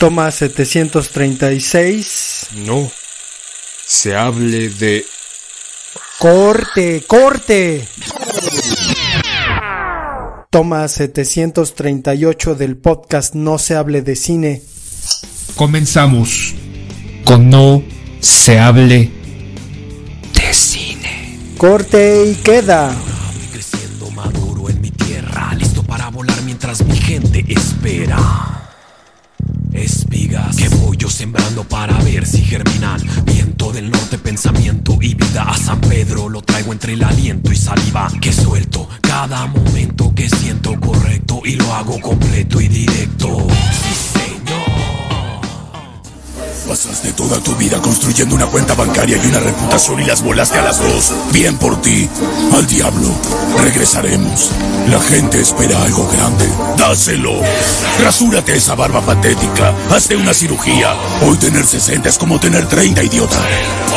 [0.00, 2.46] Toma 736.
[2.64, 2.90] No.
[3.86, 5.04] Se hable de...
[6.18, 7.86] Corte, corte.
[10.48, 14.62] Toma 738 del podcast No se hable de cine.
[15.54, 16.54] Comenzamos
[17.26, 17.82] con No
[18.20, 19.10] se hable
[20.32, 21.38] de cine.
[21.58, 22.96] Corte y queda.
[23.52, 28.59] creciendo maduro en mi tierra, listo para volar mientras mi gente espera.
[29.80, 33.00] Espigas que voy yo sembrando para ver si germinan.
[33.24, 36.28] Viento del norte, pensamiento y vida a San Pedro.
[36.28, 38.86] Lo traigo entre el aliento y saliva que suelto.
[39.00, 43.46] Cada momento que siento correcto y lo hago completo y directo.
[43.48, 44.59] Sí, señor.
[46.70, 50.62] Pasaste toda tu vida construyendo una cuenta bancaria y una reputación y las volaste a
[50.62, 51.12] las dos.
[51.32, 52.08] Bien por ti.
[52.54, 53.08] Al diablo.
[53.60, 54.52] Regresaremos.
[54.86, 56.48] La gente espera algo grande.
[56.78, 57.40] Dáselo.
[58.04, 59.74] Rasúrate esa barba patética.
[59.90, 60.94] Hazte una cirugía.
[61.22, 63.44] Hoy tener 60 es como tener 30, idiota.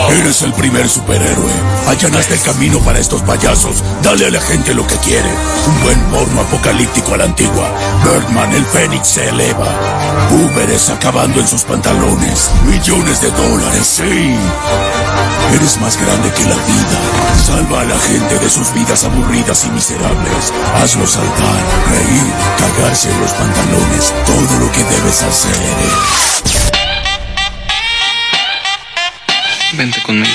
[0.09, 1.51] Eres el primer superhéroe.
[1.87, 3.83] Allanaste el camino para estos payasos.
[4.01, 5.29] Dale a la gente lo que quiere.
[5.67, 7.71] Un buen porno apocalíptico a la antigua.
[8.03, 9.67] Birdman, el Fénix se eleva.
[10.31, 12.49] Boomeres acabando en sus pantalones.
[12.65, 14.35] Millones de dólares, sí.
[15.55, 16.99] Eres más grande que la vida.
[17.45, 20.53] Salva a la gente de sus vidas aburridas y miserables.
[20.75, 24.13] Hazlos saltar, reír, cagarse en los pantalones.
[24.25, 25.55] Todo lo que debes hacer.
[29.73, 30.33] Vente conmigo.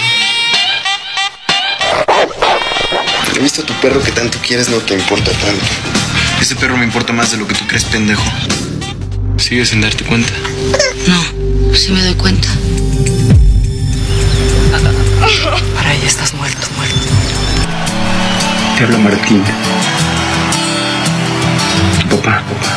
[3.37, 5.65] He visto a tu perro que tanto quieres no te importa tanto.
[6.41, 8.25] Ese perro me importa más de lo que tú crees, pendejo.
[9.37, 10.33] ¿Sigues sin darte cuenta?
[11.07, 11.25] No,
[11.75, 12.49] sí me doy cuenta.
[15.75, 16.97] Para ella estás muerto, muerto.
[18.77, 19.43] Te habla Martín.
[22.09, 22.77] Tu papá, papá.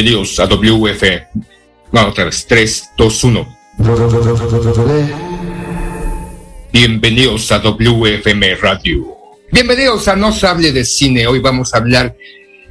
[0.00, 1.02] Bienvenidos a WF.
[1.90, 2.46] Vamos otra vez.
[2.46, 3.58] 3, 2, 1.
[6.72, 9.16] Bienvenidos a WFM Radio.
[9.50, 11.26] Bienvenidos a No se hable de cine.
[11.26, 12.14] Hoy vamos a hablar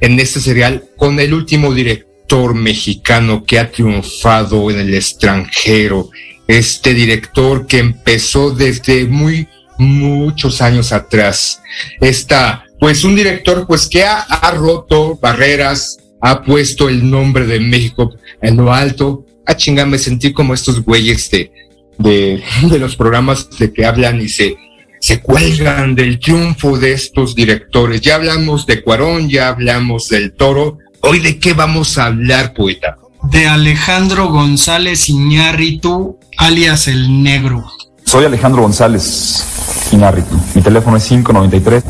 [0.00, 6.08] en este serial con el último director mexicano que ha triunfado en el extranjero.
[6.46, 9.46] Este director que empezó desde muy
[9.76, 11.60] muchos años atrás.
[12.00, 18.10] Está, pues, un director, pues, que ha roto barreras, ha puesto el nombre de México
[18.42, 19.24] en lo alto.
[19.46, 21.50] A chingar, me sentí como estos güeyes de,
[21.98, 24.56] de, de los programas de que hablan y se,
[25.00, 28.00] se cuelgan del triunfo de estos directores.
[28.00, 30.78] Ya hablamos de Cuarón, ya hablamos del Toro.
[31.00, 32.96] Hoy de qué vamos a hablar, poeta.
[33.22, 37.64] de Alejandro González Iñárritu, alias el Negro.
[38.04, 39.44] Soy Alejandro González
[39.92, 40.34] Iñárritu.
[40.54, 41.84] Mi teléfono es 593.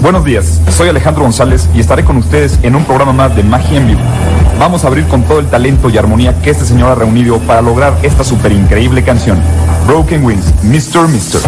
[0.00, 0.60] Buenos días.
[0.76, 4.00] Soy Alejandro González y estaré con ustedes en un programa más de Magia en Vivo.
[4.58, 7.62] Vamos a abrir con todo el talento y armonía que este señor ha reunido para
[7.62, 9.38] lograr esta super increíble canción.
[9.86, 11.08] Broken Wings, Mr.
[11.08, 11.40] Mr.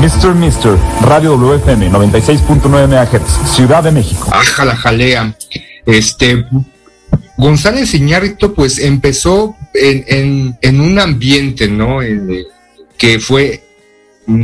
[0.00, 0.34] Mr.
[0.34, 0.78] Mr.
[1.02, 4.28] Radio WFM 96.9 MHz, Ciudad de México.
[4.32, 5.34] Aja la jalea.
[5.86, 6.44] Este
[7.36, 11.98] González Iñárritu, pues empezó en, un ambiente, ¿no?
[12.96, 13.61] Que fue,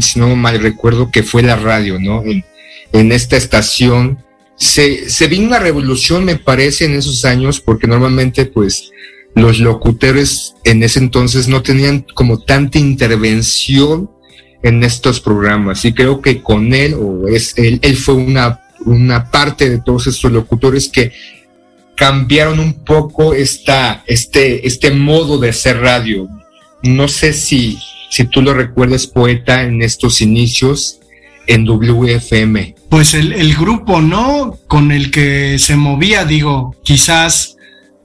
[0.01, 2.23] si no mal recuerdo, que fue la radio, ¿no?
[2.25, 4.25] En, esta estación.
[4.57, 8.91] Se, se vino una revolución, me parece, en esos años, porque normalmente, pues,
[9.35, 14.11] los locutores en ese entonces no tenían como tanta intervención
[14.63, 19.31] en estos programas y creo que con él o es él, él fue una, una
[19.31, 21.13] parte de todos estos locutores que
[21.95, 26.29] cambiaron un poco esta, este, este modo de hacer radio.
[26.83, 27.77] No sé si,
[28.11, 31.01] si tú lo recuerdas, poeta, en estos inicios
[31.47, 32.75] en WFM.
[32.89, 34.57] Pues el, grupo, ¿no?
[34.67, 37.57] Con el que se movía, digo, quizás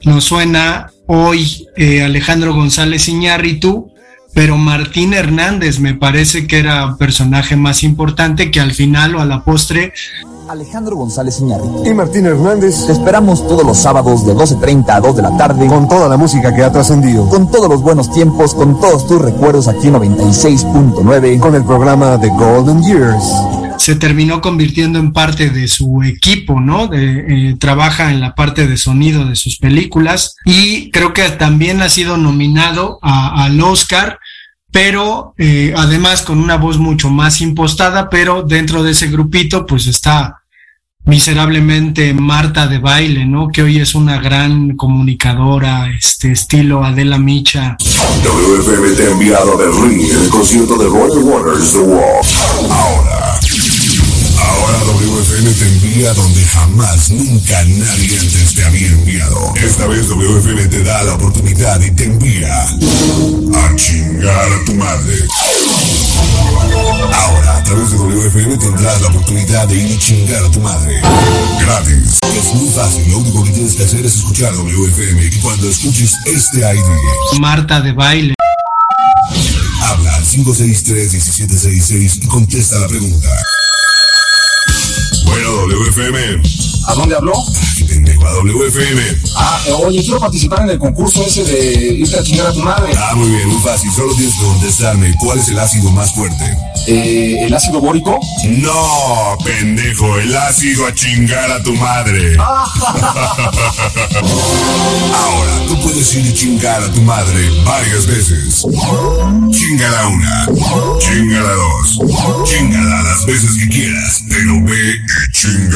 [0.04, 3.92] nos suena hoy eh, Alejandro González Iñárritu,
[4.34, 9.26] pero Martín Hernández me parece que era personaje más importante que al final o a
[9.26, 9.94] la postre
[10.50, 11.84] Alejandro González Iñárritu.
[11.86, 12.86] Y Martín Hernández.
[12.86, 15.68] Te esperamos todos los sábados de 12.30 a 2 de la tarde.
[15.68, 17.28] Con toda la música que ha trascendido.
[17.30, 21.40] Con todos los buenos tiempos, con todos tus recuerdos aquí en 96.9.
[21.40, 23.24] Con el programa The Golden Years.
[23.78, 26.88] Se terminó convirtiendo en parte de su equipo, ¿no?
[26.88, 31.82] De, eh, trabaja en la parte de sonido de sus películas y creo que también
[31.82, 34.20] ha sido nominado a, al Oscar
[34.74, 39.86] pero eh, además con una voz mucho más impostada, pero dentro de ese grupito pues
[39.86, 40.42] está
[41.06, 43.50] miserablemente Marta de baile, ¿no?
[43.50, 47.78] Que hoy es una gran comunicadora, este estilo Adela Micha.
[48.24, 52.72] WFM te ha enviado Berlín en el concierto de Roger Waters The Wall.
[52.72, 53.13] Ahora,
[54.74, 59.54] ahora WFM te envía donde jamás, nunca nadie antes te había enviado.
[59.56, 65.16] Esta vez WFM te da la oportunidad y te envía a chingar a tu madre.
[67.14, 71.02] Ahora, a través de WFM tendrás la oportunidad de ir y chingar a tu madre.
[71.62, 72.20] Gratis.
[72.36, 76.16] Es muy fácil, lo único que tienes que hacer es escuchar WFM y cuando escuches
[76.26, 77.40] este ID.
[77.40, 78.34] Marta de baile.
[79.84, 83.30] Habla al 563-1766 y contesta la pregunta.
[85.34, 86.42] Bueno, WFM.
[86.88, 87.34] ¿A dónde habló?
[87.88, 89.02] Pendejo, a WFM.
[89.36, 92.94] Ah, oye, quiero participar en el concurso ese de irte a chingar a tu madre.
[92.96, 93.92] Ah, muy bien, muy fácil.
[93.92, 96.56] Solo tienes que contestarme cuál es el ácido más fuerte.
[96.86, 98.20] Eh, ¿El ácido bórico?
[98.46, 102.36] No, pendejo, el ácido a chingar a tu madre.
[102.38, 102.68] Ahora,
[105.68, 108.66] tú puedes ir y chingar a tu madre varias veces.
[109.52, 110.48] Chingala una,
[111.00, 112.00] chingala dos,
[112.44, 114.24] chingala las veces que quieras,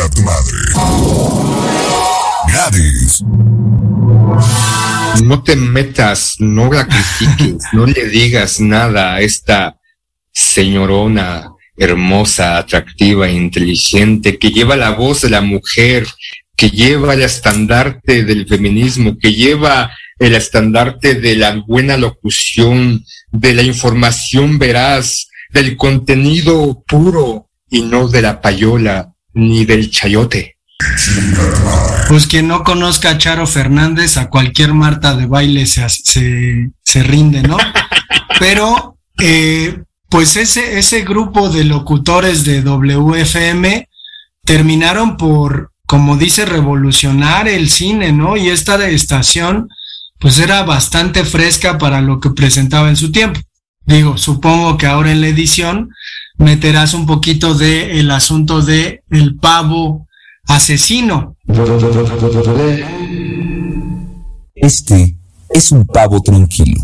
[0.09, 0.57] tu madre.
[5.23, 9.77] No te metas, no la critiques, no le digas nada a esta
[10.31, 16.07] señorona hermosa, atractiva, inteligente, que lleva la voz de la mujer,
[16.55, 23.53] que lleva el estandarte del feminismo, que lleva el estandarte de la buena locución, de
[23.53, 30.57] la información veraz, del contenido puro y no de la payola ni del chayote.
[32.07, 37.03] Pues quien no conozca a Charo Fernández, a cualquier Marta de baile se, se, se
[37.03, 37.57] rinde, ¿no?
[38.39, 43.89] Pero, eh, pues ese, ese grupo de locutores de WFM
[44.45, 48.37] terminaron por, como dice, revolucionar el cine, ¿no?
[48.37, 49.69] Y esta estación,
[50.19, 53.39] pues era bastante fresca para lo que presentaba en su tiempo.
[53.85, 55.89] Digo, supongo que ahora en la edición
[56.37, 60.07] meterás un poquito de el asunto de el pavo
[60.47, 61.35] asesino.
[64.55, 65.15] Este
[65.49, 66.81] es un pavo tranquilo.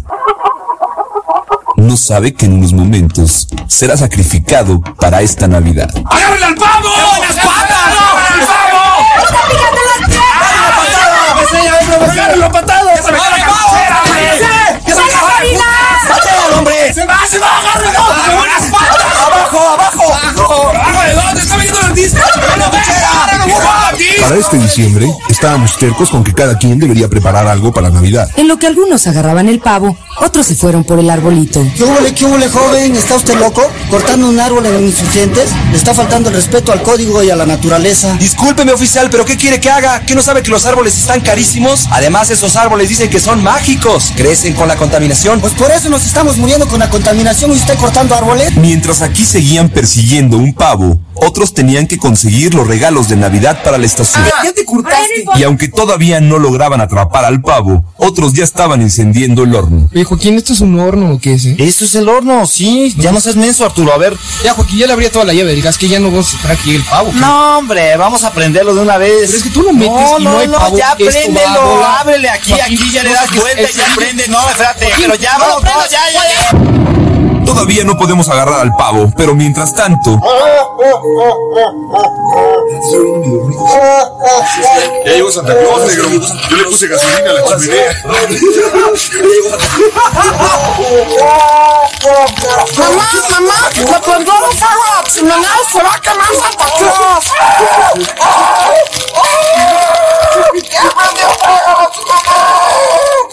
[1.76, 5.90] No sabe que en unos momentos será sacrificado para esta Navidad.
[6.06, 6.90] ¡Agárrenle al pavo!
[6.96, 7.94] ¡Qué buenas patas!
[8.00, 8.80] ¡Agárrenle al pavo!
[9.24, 10.54] ¡Está picando las piernas!
[12.12, 12.52] ¡Agárrenlo a
[16.64, 16.76] hombre!
[16.88, 17.28] ¡Que se me cae la ¡Patea, hombre!
[17.28, 17.60] ¡Se va, se va!
[17.60, 18.00] ¡Agárrenlo!
[18.26, 19.22] ¡Qué buenas patas!
[19.26, 20.14] ¡Abajo, abajo!
[20.14, 20.70] ¡Abajo!
[20.70, 21.42] ¡Abajo de dónde!
[21.42, 22.22] ¡Está viendo el artista!
[24.22, 28.30] Para este diciembre, estábamos tercos con que cada quien debería preparar algo para Navidad.
[28.38, 31.66] En lo que algunos agarraban el pavo, otros se fueron por el arbolito.
[31.76, 32.96] ¿Qué huele, qué huele, joven?
[32.96, 33.62] ¿Está usted loco?
[33.90, 35.52] ¿Cortando un árbol en insurgentes?
[35.72, 38.16] Le está faltando el respeto al código y a la naturaleza.
[38.20, 40.02] Discúlpeme, oficial, pero ¿qué quiere que haga?
[40.06, 41.88] ¿Que no sabe que los árboles están carísimos?
[41.92, 44.14] Además, esos árboles dicen que son mágicos.
[44.16, 45.42] Crecen con la contaminación.
[45.42, 48.56] Pues por eso nos estamos muriendo con la contaminación y usted cortando árboles.
[48.58, 53.78] Mientras aquí seguían persiguiendo un pavo, otros tenían que conseguir los regalos de Navidad para
[53.78, 54.24] la estación.
[54.44, 55.26] ¿Ya te curtaste?
[55.36, 59.90] Y aunque todavía no lograban atrapar al pavo, otros ya estaban encendiendo el horno.
[60.14, 61.46] Joaquín, ¿esto es un horno o qué es?
[61.46, 61.56] Eh?
[61.58, 62.94] Eso es el horno, sí.
[63.00, 63.92] Ya no seas menso, Arturo.
[63.94, 64.16] A ver.
[64.44, 66.36] Ya, Joaquín, ya le abría toda la llave del gas que ya no vamos a
[66.36, 67.10] estar aquí el pavo.
[67.12, 67.18] ¿qué?
[67.18, 69.22] No, hombre, vamos a prenderlo de una vez.
[69.26, 71.84] Pero es que tú lo metes no, y no, no, hay no, ya esto préndelo.
[71.84, 74.28] Ábrele aquí, Joaquín, aquí ya le das vuelta y ya prende.
[74.28, 77.13] No, espérate, pero ya, vamos, no, ya, ya, ya.
[77.46, 80.20] Todavía no podemos agarrar al pavo, pero mientras tanto...
[85.06, 86.10] Ya llegó Santa Claus, negro.
[86.50, 87.94] Yo le puse gasolina a la chimenea.
[92.78, 97.26] Mamá, mamá, le prendieron fuego a la chimenea y se va a quemar Santa Claus.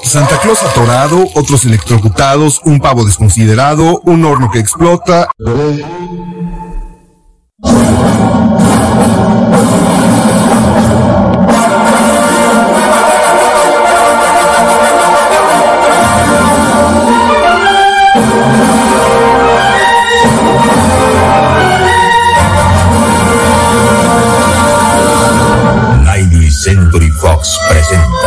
[0.03, 5.29] Santa Claus atorado, otros electrocutados, un pavo desconsiderado, un horno que explota.
[26.63, 28.20] Century Fox presenta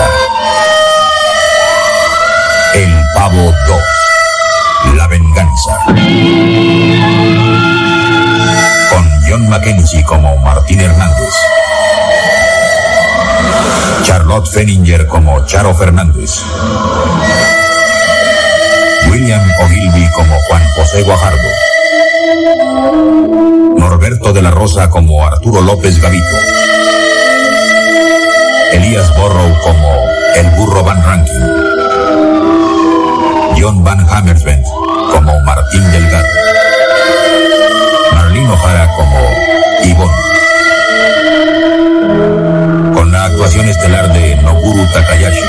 [3.23, 5.79] El Pavo 2 La Venganza.
[8.89, 11.33] Con John Mackenzie como Martín Hernández.
[14.03, 16.41] Charlotte Fenninger como Charo Fernández.
[19.09, 21.49] William Ogilvy como Juan José Guajardo.
[23.77, 26.35] Norberto de la Rosa como Arturo López Gavito.
[28.73, 31.52] Elías Borrow como el burro Van Ranking.
[33.63, 36.27] John Van Hammersbent como Martín Delgado.
[38.13, 39.17] Marlene O'Hara como
[39.85, 40.17] Yvonne.
[42.93, 45.39] Con la actuación estelar de Noguru Takayashi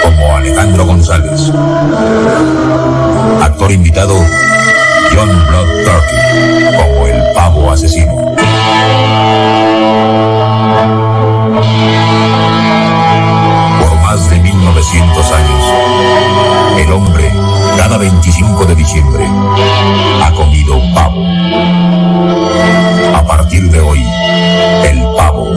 [0.00, 1.50] como Alejandro González.
[3.42, 4.14] Actor invitado
[5.12, 6.18] John Blood Turkey
[6.76, 8.14] como el pavo asesino.
[13.80, 15.64] Por más de 1900 años,
[16.78, 17.32] el hombre,
[17.76, 21.24] cada 25 de diciembre, ha comido pavo.
[23.14, 24.04] A partir de hoy,
[24.84, 25.52] el pavo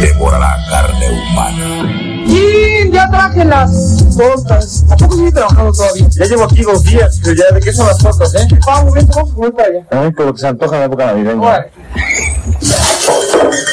[0.00, 2.24] devorará carne humana.
[2.26, 2.90] ¡Sí!
[2.92, 4.84] Ya traje las tortas.
[4.90, 6.06] ¿A poco sigue trabajando todavía?
[6.10, 8.46] Ya llevo aquí dos días, pero ya de qué son las tortas, ¿eh?
[8.66, 9.86] Vamos, vente, vamos a comer para allá.
[9.90, 11.66] A mí por lo que se antoja en la época navideña.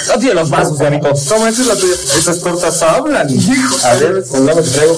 [0.08, 1.10] No tiene los vasos, Gabito.
[1.28, 1.94] ¿Cómo esa es la tuya?
[1.94, 3.28] Esas tortas hablan.
[3.84, 4.96] A ver, con la que traigo.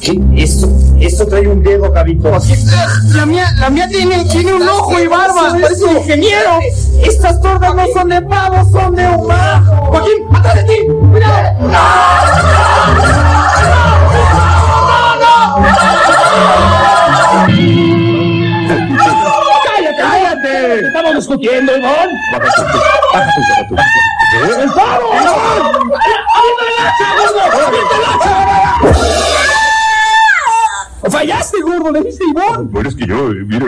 [0.00, 0.20] ¿Qué?
[0.36, 0.68] Esto,
[1.00, 2.30] esto trae un dedo, Gabito.
[3.14, 5.52] La mía, la mía tiene, tiene un ojo y barba.
[5.60, 6.58] Parece un ingeniero.
[7.02, 9.88] Estas tortas no son de pavo, son de humano.
[9.90, 10.86] Joaquín, atrás de ti.
[11.10, 11.58] Cuidado.
[19.64, 20.86] ¡Cállate, cállate!
[20.86, 22.08] ¡Estamos discutiendo, Iván!
[22.72, 22.78] Tú,
[23.14, 23.30] baja
[23.68, 23.76] tú.
[24.60, 25.12] ¡El pavo!
[25.12, 27.40] ¡Avienta el hacha, gordo!
[27.66, 29.57] ¡Avienta el hacha!
[31.18, 31.90] ¡Fallaste, gordo!
[31.90, 32.70] ¡Le diste Iván!
[32.70, 33.66] Bueno, es que yo, eh, mire.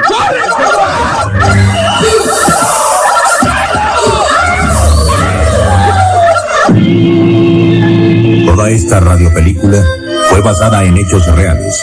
[8.46, 9.84] Toda esta radiopelícula
[10.28, 11.82] fue basada en hechos reales.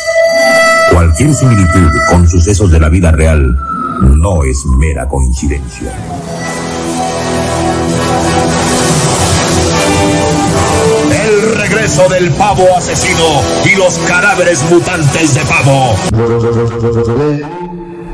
[0.93, 3.53] Cualquier similitud con sucesos de la vida real
[4.15, 5.91] no es mera coincidencia.
[11.88, 15.96] Regreso del pavo asesino y los cadáveres mutantes de pavo.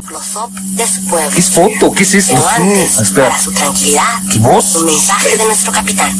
[0.05, 1.29] Close-up de su pueblo.
[1.33, 1.91] ¿Qué es foto?
[1.91, 2.35] ¿Qué es esto?
[2.35, 3.29] Pero antes, Espera.
[3.29, 4.75] para su tranquilidad, ¿Qué voz?
[4.75, 6.15] un mensaje de nuestro capitán.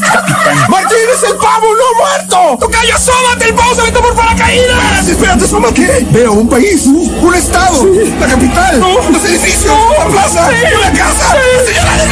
[0.68, 2.58] ¡Martín es el pavo, no muerto!
[2.60, 3.50] ¡Tocayo, asómate!
[3.50, 5.08] ¡El pavo se aventó por paracaídas!
[5.08, 6.08] Espérate, ¿soma qué?
[6.10, 7.86] Veo un país, un estado,
[8.20, 12.10] la capital, los edificios, la plaza, la casa, la señora de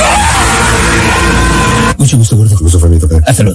[1.97, 2.55] Mucho gusto, gordo.
[2.59, 3.07] Gusto, Fabito.
[3.25, 3.53] Hazlo.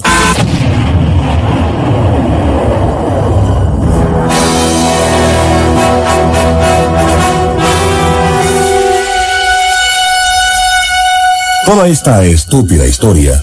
[11.66, 13.42] Toda esta estúpida historia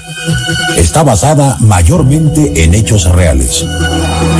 [0.77, 3.65] está basada mayormente en hechos reales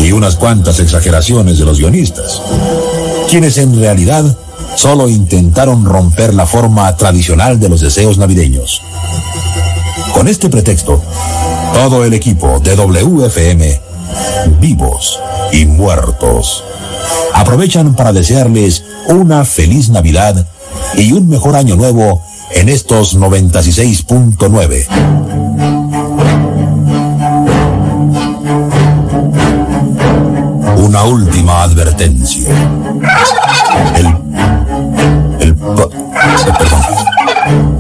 [0.02, 2.42] y unas cuantas exageraciones de los guionistas,
[3.30, 4.24] quienes en realidad
[4.78, 8.82] solo intentaron romper la forma tradicional de los deseos navideños.
[10.14, 11.04] Con este pretexto,
[11.74, 13.82] todo el equipo de WFM,
[14.62, 15.20] vivos
[15.52, 16.64] y muertos,
[17.34, 20.48] aprovechan para desearles una feliz Navidad
[20.96, 22.24] y un mejor año nuevo
[22.56, 25.94] en estos 96.9.
[30.78, 32.50] Una última advertencia.
[33.96, 34.06] El.
[35.40, 35.50] El.
[35.50, 35.54] eh,
[36.58, 36.82] perdón.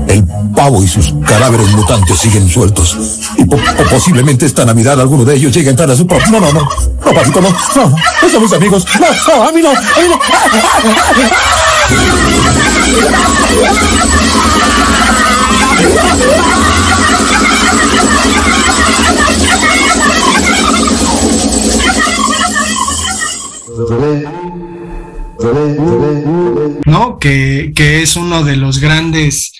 [0.07, 0.23] El
[0.55, 2.97] pavo y sus cadáveres mutantes siguen sueltos.
[3.37, 6.27] Y po- po- posiblemente esta Navidad alguno de ellos llegue a entrar a su propio.
[6.31, 6.61] No, no, no.
[7.05, 7.49] No, Paquito, no.
[7.49, 7.89] No,
[8.21, 8.85] no somos amigos.
[8.99, 9.69] No, no, a mí no.
[9.69, 10.19] A mí no.
[26.85, 27.17] ¿No?
[27.19, 29.53] Que, que es uno de los grandes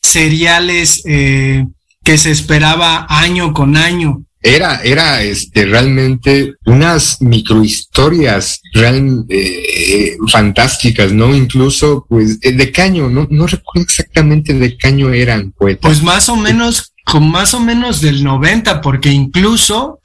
[0.00, 1.66] seriales eh,
[2.04, 4.24] que se esperaba año con año.
[4.40, 11.34] Era, era este, realmente unas microhistorias real, eh, fantásticas, ¿no?
[11.34, 15.82] Incluso, pues, eh, de caño, no, no recuerdo exactamente de caño eran poetas.
[15.82, 20.00] Pues más o menos, con más o menos del 90, porque incluso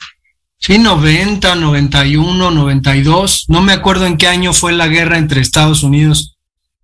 [0.66, 3.46] Sí, 90, 91, 92.
[3.50, 6.38] No me acuerdo en qué año fue la guerra entre Estados Unidos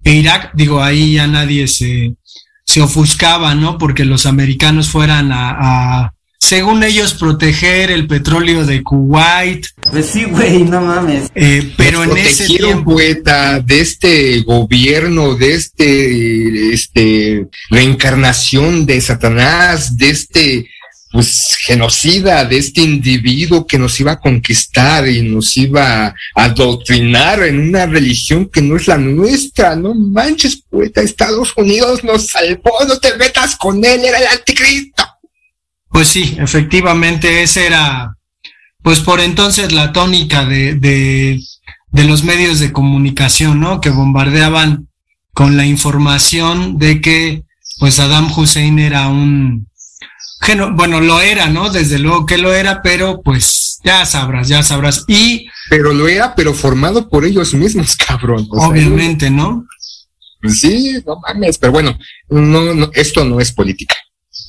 [0.03, 0.51] e Irak.
[0.53, 2.17] Digo, ahí ya nadie se,
[2.65, 3.77] se ofuscaba, ¿no?
[3.77, 6.13] Porque los americanos fueran a, a
[6.49, 9.67] según ellos, proteger el petróleo de Kuwait.
[9.91, 11.29] Pues sí, güey, no mames.
[11.35, 12.95] Eh, pero en ese tiempo...
[12.95, 20.69] poeta de este gobierno, de este, este, reencarnación de Satanás, de este
[21.11, 27.43] pues genocida de este individuo que nos iba a conquistar y nos iba a adoctrinar
[27.43, 29.75] en una religión que no es la nuestra.
[29.75, 35.03] No manches, poeta, Estados Unidos nos salvó, no te metas con él, era el anticristo.
[35.89, 38.15] Pues sí, efectivamente, esa era,
[38.81, 41.39] pues por entonces la tónica de, de,
[41.91, 43.81] de los medios de comunicación, ¿no?
[43.81, 44.87] Que bombardeaban
[45.33, 47.43] con la información de que,
[47.79, 49.69] pues Saddam Hussein era un,
[50.75, 51.69] bueno, lo era, ¿no?
[51.69, 55.05] Desde luego que lo era, pero pues ya sabrás, ya sabrás.
[55.07, 55.47] Y.
[55.69, 58.47] Pero lo era, pero formado por ellos mismos, cabrón.
[58.51, 59.65] obviamente, ¿no?
[60.47, 61.97] Sí, no mames, pero bueno,
[62.29, 63.95] no, no, esto no es política.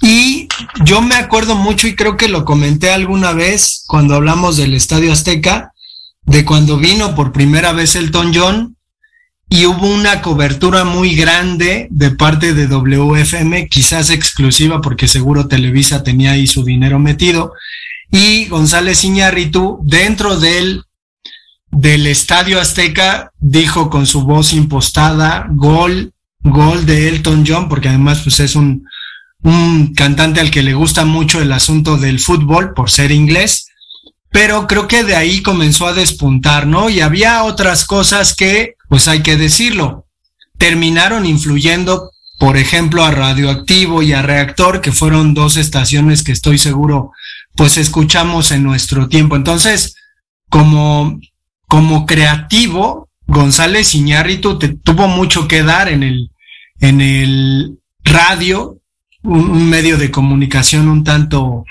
[0.01, 0.49] Y
[0.85, 5.13] yo me acuerdo mucho, y creo que lo comenté alguna vez cuando hablamos del Estadio
[5.13, 5.73] Azteca,
[6.23, 8.77] de cuando vino por primera vez Elton John
[9.49, 16.05] y hubo una cobertura muy grande de parte de WFM, quizás exclusiva porque seguro Televisa
[16.05, 17.53] tenía ahí su dinero metido,
[18.13, 20.85] y González Iñárritu dentro del,
[21.71, 28.21] del Estadio Azteca dijo con su voz impostada, gol, gol de Elton John, porque además
[28.23, 28.85] pues es un,
[29.43, 33.69] un cantante al que le gusta mucho el asunto del fútbol por ser inglés,
[34.31, 36.89] pero creo que de ahí comenzó a despuntar, ¿no?
[36.89, 40.07] Y había otras cosas que, pues hay que decirlo,
[40.59, 46.59] terminaron influyendo, por ejemplo, a Radioactivo y a Reactor, que fueron dos estaciones que estoy
[46.59, 47.13] seguro,
[47.57, 49.37] pues escuchamos en nuestro tiempo.
[49.37, 49.97] Entonces,
[50.49, 51.19] como,
[51.67, 56.31] como creativo, González Iñárritu te, tuvo mucho que dar en el,
[56.81, 58.80] en el radio,
[59.23, 61.65] un, medio de comunicación un tanto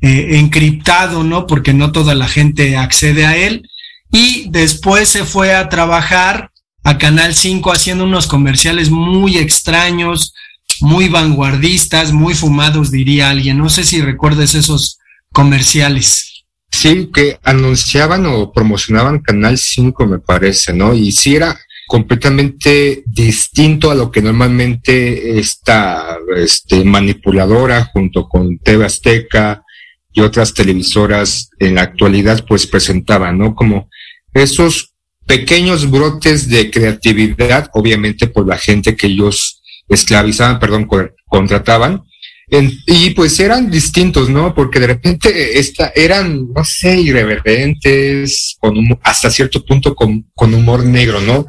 [0.00, 1.46] eh, encriptado, ¿no?
[1.46, 3.68] Porque no toda la gente accede a él.
[4.10, 6.50] Y después se fue a trabajar
[6.84, 10.34] a Canal 5 haciendo unos comerciales muy extraños,
[10.80, 13.58] muy vanguardistas, muy fumados, diría alguien.
[13.58, 14.98] No sé si recuerdes esos
[15.32, 16.44] comerciales.
[16.70, 20.94] Sí, que anunciaban o promocionaban Canal 5, me parece, ¿no?
[20.94, 21.58] Y sí era
[21.88, 29.64] completamente distinto a lo que normalmente esta este, manipuladora junto con TV Azteca
[30.12, 33.54] y otras televisoras en la actualidad pues presentaban, ¿no?
[33.54, 33.88] Como
[34.34, 34.92] esos
[35.26, 40.86] pequeños brotes de creatividad, obviamente por la gente que ellos esclavizaban, perdón,
[41.26, 42.02] contrataban,
[42.50, 44.54] en, y pues eran distintos, ¿no?
[44.54, 50.84] Porque de repente esta, eran, no sé, irreverentes, con hasta cierto punto con, con humor
[50.84, 51.46] negro, ¿no?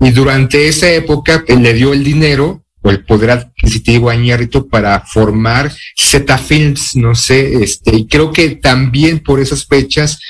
[0.00, 4.16] Y durante esa época le dio el dinero o el poder adquisitivo a
[4.70, 10.20] para formar Z Films, no sé, este, y creo que también por esas fechas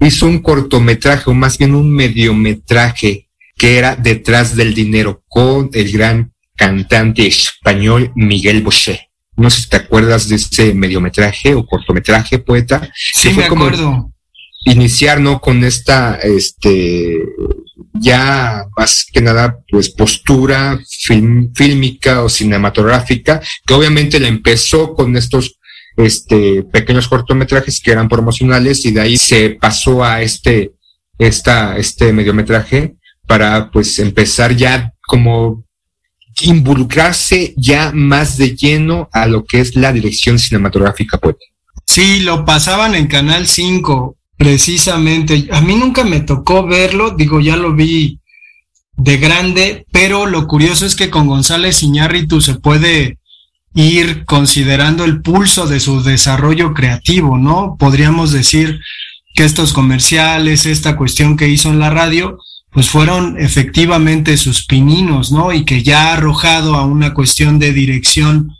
[0.00, 5.90] hizo un cortometraje, o más bien un mediometraje, que era Detrás del Dinero, con el
[5.90, 9.10] gran cantante español Miguel Bosé.
[9.36, 12.90] No sé si te acuerdas de ese mediometraje o cortometraje, poeta.
[12.94, 14.12] Sí, me acuerdo.
[14.64, 15.40] Iniciar, ¿no?
[15.40, 17.18] Con esta, este,
[17.92, 25.16] ya más que nada, pues postura film, fílmica o cinematográfica, que obviamente la empezó con
[25.16, 25.58] estos
[25.96, 30.72] este, pequeños cortometrajes que eran promocionales y de ahí se pasó a este,
[31.18, 32.94] esta, este mediometraje
[33.26, 35.64] para pues empezar ya como
[36.40, 41.36] involucrarse ya más de lleno a lo que es la dirección cinematográfica pues.
[41.84, 45.48] Sí, lo pasaban en Canal 5, precisamente.
[45.52, 48.20] A mí nunca me tocó verlo, digo, ya lo vi
[48.96, 53.18] de grande, pero lo curioso es que con González Iñárritu se puede
[53.74, 57.76] ir considerando el pulso de su desarrollo creativo, ¿no?
[57.78, 58.80] Podríamos decir
[59.34, 62.38] que estos comerciales, esta cuestión que hizo en la radio,
[62.70, 65.52] pues fueron efectivamente sus pininos, ¿no?
[65.52, 68.56] Y que ya arrojado a una cuestión de dirección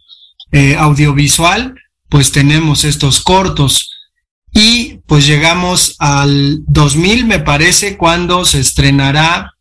[0.52, 1.74] eh, audiovisual,
[2.08, 3.97] pues tenemos estos cortos.
[4.52, 9.54] Y pues llegamos al 2000, me parece, cuando se estrenará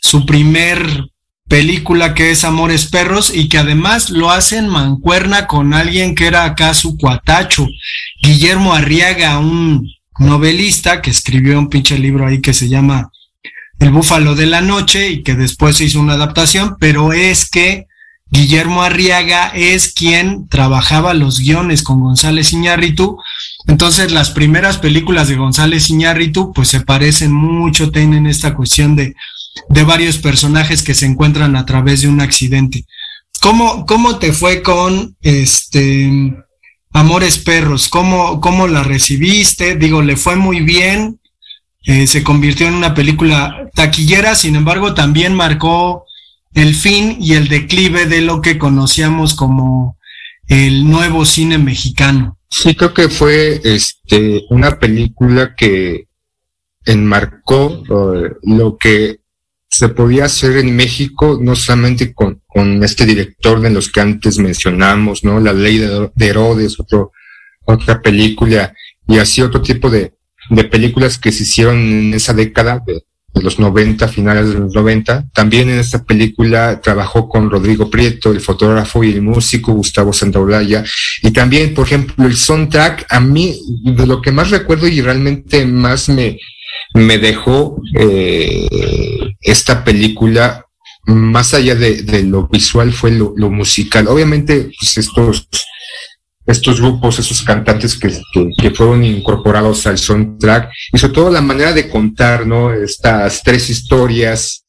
[0.00, 1.08] su primer
[1.48, 6.44] película que es Amores Perros y que además lo hacen mancuerna con alguien que era
[6.44, 7.66] acá su cuatacho,
[8.22, 13.10] Guillermo Arriaga, un novelista que escribió un pinche libro ahí que se llama
[13.78, 17.86] El Búfalo de la Noche y que después se hizo una adaptación, pero es que
[18.30, 23.18] Guillermo Arriaga es quien trabajaba los guiones con González Iñárritu.
[23.66, 29.14] Entonces las primeras películas de González Iñárritu pues se parecen mucho, tienen esta cuestión de,
[29.68, 32.84] de varios personajes que se encuentran a través de un accidente.
[33.40, 36.34] ¿Cómo, cómo te fue con este
[36.92, 37.88] Amores Perros?
[37.88, 39.76] ¿Cómo, cómo la recibiste?
[39.76, 41.20] Digo, le fue muy bien.
[41.82, 46.06] Eh, se convirtió en una película taquillera, sin embargo, también marcó
[46.54, 49.98] el fin y el declive de lo que conocíamos como
[50.48, 52.38] el nuevo cine mexicano.
[52.48, 56.06] Sí, creo que fue este una película que
[56.84, 59.20] enmarcó uh, lo que
[59.68, 64.38] se podía hacer en México, no solamente con, con este director de los que antes
[64.38, 65.40] mencionamos, ¿no?
[65.40, 67.10] La ley de, de Herodes, otro,
[67.64, 68.72] otra película,
[69.08, 70.14] y así otro tipo de,
[70.50, 72.84] de películas que se hicieron en esa década
[73.34, 75.26] de los 90, finales de los 90.
[75.32, 80.84] También en esta película trabajó con Rodrigo Prieto, el fotógrafo y el músico Gustavo Santaolalla.
[81.22, 85.66] Y también, por ejemplo, el soundtrack, a mí, de lo que más recuerdo y realmente
[85.66, 86.38] más me,
[86.94, 88.68] me dejó eh,
[89.40, 90.66] esta película,
[91.06, 94.06] más allá de, de lo visual, fue lo, lo musical.
[94.06, 95.48] Obviamente, pues estos
[96.46, 101.40] estos grupos, esos cantantes que, que, que, fueron incorporados al soundtrack y sobre todo la
[101.40, 102.72] manera de contar, ¿no?
[102.72, 104.64] Estas tres historias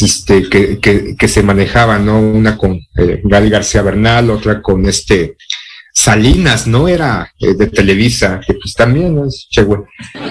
[0.00, 2.20] este, que, que, que se manejaban, ¿no?
[2.20, 5.36] Una con eh, Gali García Bernal, otra con este
[5.94, 6.86] Salinas, ¿no?
[6.86, 9.66] Era eh, de Televisa, que pues también es che,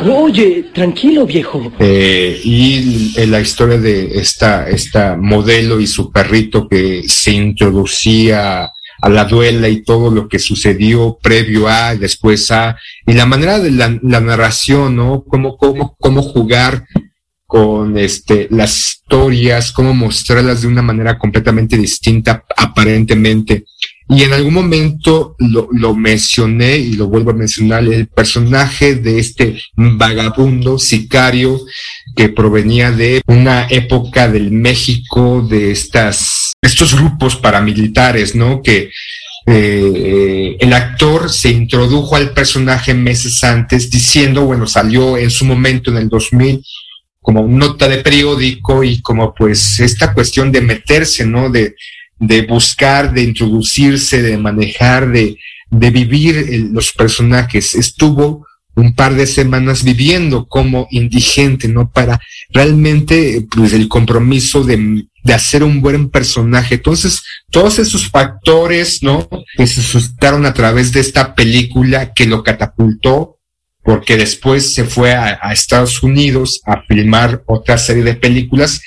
[0.09, 1.73] Oye, tranquilo, viejo.
[1.79, 9.09] Eh, y la historia de esta, esta modelo y su perrito que se introducía a
[9.09, 13.71] la duela y todo lo que sucedió previo a, después a, y la manera de
[13.71, 15.23] la, la narración, ¿no?
[15.23, 16.85] Cómo, cómo, cómo jugar
[17.47, 23.63] con este, las historias, cómo mostrarlas de una manera completamente distinta, aparentemente.
[24.09, 29.19] Y en algún momento lo, lo mencioné y lo vuelvo a mencionar, el personaje de
[29.19, 31.59] este vagabundo sicario
[32.15, 38.61] que provenía de una época del México de estas, estos grupos paramilitares, ¿no?
[38.61, 38.91] Que
[39.45, 45.91] eh, el actor se introdujo al personaje meses antes diciendo, bueno, salió en su momento
[45.91, 46.61] en el 2000
[47.21, 51.49] como nota de periódico y como pues esta cuestión de meterse, ¿no?
[51.49, 51.75] De,
[52.19, 55.37] de buscar, de introducirse, de manejar, de,
[55.69, 57.75] de vivir los personajes.
[57.75, 61.89] Estuvo un par de semanas viviendo como indigente, ¿no?
[61.89, 62.19] Para
[62.51, 66.75] realmente, pues, el compromiso de, de hacer un buen personaje.
[66.75, 69.27] Entonces, todos esos factores, ¿no?
[69.57, 73.37] Que se suscitaron a través de esta película que lo catapultó,
[73.83, 78.81] porque después se fue a, a Estados Unidos a filmar otra serie de películas,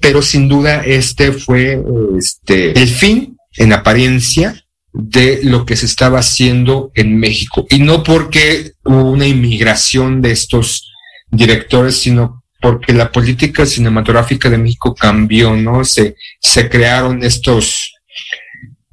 [0.00, 1.78] pero sin duda este fue
[2.18, 7.66] este, el fin, en apariencia, de lo que se estaba haciendo en México.
[7.68, 10.90] Y no porque hubo una inmigración de estos
[11.30, 15.84] directores, sino porque la política cinematográfica de México cambió, ¿no?
[15.84, 17.92] Se, se crearon estos,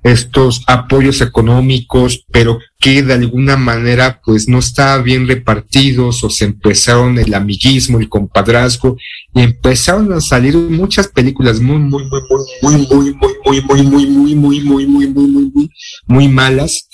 [0.02, 6.46] estos apoyos económicos, pero que de alguna manera pues no estaban bien repartidos o se
[6.46, 8.98] empezaron el amiguismo, el compadrazgo
[9.36, 12.22] y empezaron a salir muchas películas muy muy muy
[12.64, 15.70] muy muy muy muy muy muy muy muy muy muy muy muy muy
[16.08, 16.90] muy malas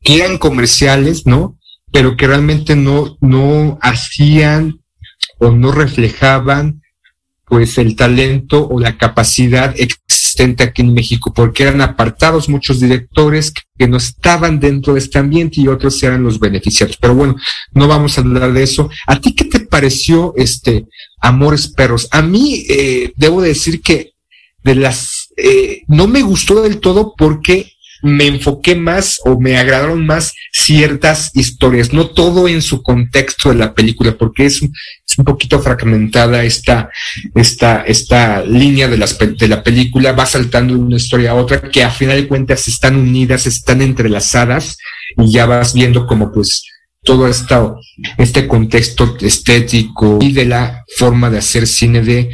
[0.00, 1.58] que eran comerciales, ¿no?
[1.90, 4.83] Pero que realmente no no hacían
[5.38, 6.82] o no reflejaban
[7.46, 13.52] pues el talento o la capacidad existente aquí en México, porque eran apartados muchos directores
[13.78, 16.96] que no estaban dentro de este ambiente y otros eran los beneficiarios.
[16.96, 17.36] Pero bueno,
[17.72, 18.90] no vamos a hablar de eso.
[19.06, 20.86] ¿A ti qué te pareció este
[21.20, 22.08] Amores Perros?
[22.10, 24.14] A mí eh, debo decir que
[24.62, 27.73] de las eh, no me gustó del todo porque
[28.04, 33.54] me enfoqué más o me agradaron más ciertas historias, no todo en su contexto de
[33.54, 36.90] la película, porque es, es un poquito fragmentada esta,
[37.34, 38.98] esta, esta línea de,
[39.38, 42.68] de la película, va saltando de una historia a otra, que a final de cuentas
[42.68, 44.76] están unidas, están entrelazadas,
[45.16, 46.62] y ya vas viendo como pues
[47.02, 47.78] todo esto,
[48.18, 52.30] este contexto estético y de la forma de hacer cine de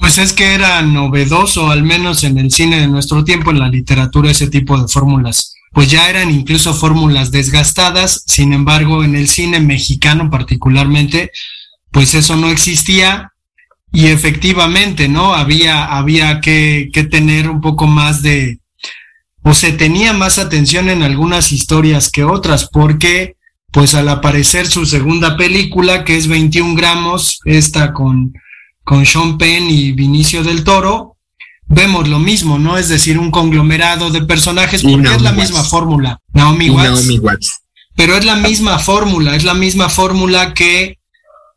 [0.00, 3.68] Pues es que era novedoso, al menos en el cine de nuestro tiempo, en la
[3.68, 5.54] literatura, ese tipo de fórmulas.
[5.72, 11.30] Pues ya eran incluso fórmulas desgastadas, sin embargo, en el cine mexicano particularmente,
[11.90, 13.32] pues eso no existía
[13.92, 15.34] y efectivamente, ¿no?
[15.34, 18.60] Había, había que, que tener un poco más de,
[19.42, 23.36] o se tenía más atención en algunas historias que otras, porque
[23.70, 28.32] pues al aparecer su segunda película, que es 21 gramos, esta con,
[28.84, 31.16] con Sean Penn y Vinicio del Toro,
[31.66, 32.76] vemos lo mismo, ¿no?
[32.76, 36.20] Es decir, un conglomerado de personajes, porque es la misma fórmula.
[36.32, 37.60] Naomi Watts, Naomi Watts.
[37.96, 40.98] Pero es la misma fórmula, es la misma fórmula que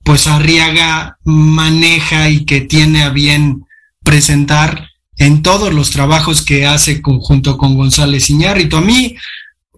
[0.03, 3.65] pues Arriaga maneja y que tiene a bien
[4.03, 4.87] presentar
[5.17, 8.77] en todos los trabajos que hace junto con González Iñárritu.
[8.77, 9.17] A mí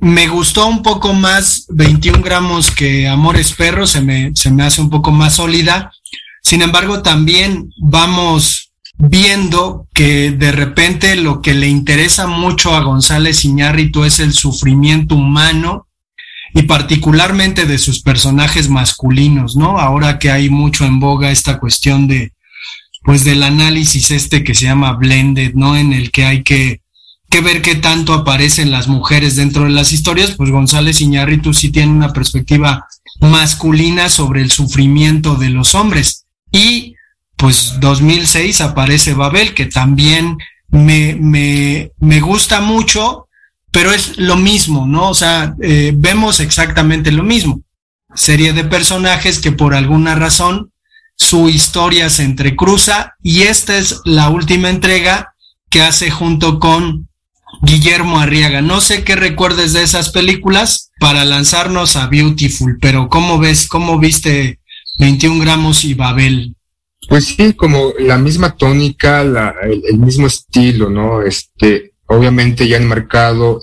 [0.02, 4.82] me gustó un poco más 21 gramos que Amores Perros, se me, se me hace
[4.82, 5.92] un poco más sólida.
[6.50, 13.46] Sin embargo, también vamos viendo que de repente lo que le interesa mucho a González
[13.46, 15.86] Iñárritu es el sufrimiento humano
[16.56, 19.78] y particularmente de sus personajes masculinos, ¿no?
[19.78, 22.34] Ahora que hay mucho en boga esta cuestión de,
[23.04, 25.78] pues del análisis este que se llama blended, ¿no?
[25.78, 26.82] En el que hay que
[27.30, 31.70] que ver qué tanto aparecen las mujeres dentro de las historias, pues González Iñárritu sí
[31.70, 32.88] tiene una perspectiva
[33.20, 36.19] masculina sobre el sufrimiento de los hombres.
[36.52, 36.96] Y
[37.36, 40.38] pues 2006 aparece Babel, que también
[40.70, 43.28] me, me, me gusta mucho,
[43.72, 45.10] pero es lo mismo, ¿no?
[45.10, 47.62] O sea, eh, vemos exactamente lo mismo.
[48.14, 50.72] Serie de personajes que por alguna razón
[51.16, 55.34] su historia se entrecruza y esta es la última entrega
[55.70, 57.10] que hace junto con
[57.62, 58.62] Guillermo Arriaga.
[58.62, 64.00] No sé qué recuerdes de esas películas para lanzarnos a Beautiful, pero ¿cómo ves, cómo
[64.00, 64.59] viste
[65.00, 66.56] 21 gramos y Babel?
[67.08, 71.22] Pues sí, como la misma tónica, la, el, mismo estilo, ¿no?
[71.22, 73.62] Este, obviamente ya enmarcado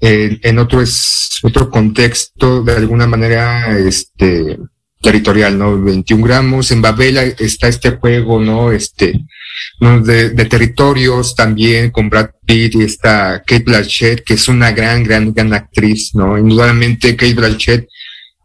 [0.00, 4.58] en, en otro es, otro contexto, de alguna manera, este,
[5.00, 5.80] territorial, ¿no?
[5.80, 6.70] 21 gramos.
[6.70, 8.72] En Babel está este juego, ¿no?
[8.72, 9.12] Este,
[9.80, 10.00] ¿no?
[10.00, 15.04] De, de, territorios también con Brad Pitt y está Kate Blanchett, que es una gran,
[15.04, 16.36] gran, gran actriz, ¿no?
[16.36, 17.88] Indudablemente Kate Blanchett,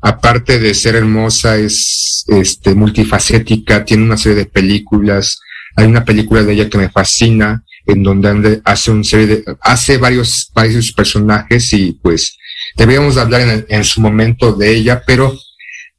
[0.04, 5.39] aparte de ser hermosa, es, este, multifacética, tiene una serie de películas.
[5.78, 9.98] Hay una película de ella que me fascina, en donde hace un serie de, hace
[9.98, 12.38] varios, varios personajes y pues
[12.76, 15.34] debíamos hablar en, en su momento de ella, pero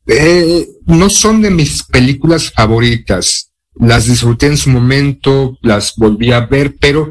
[0.07, 3.53] eh, no son de mis películas favoritas.
[3.75, 7.11] Las disfruté en su momento, las volví a ver, pero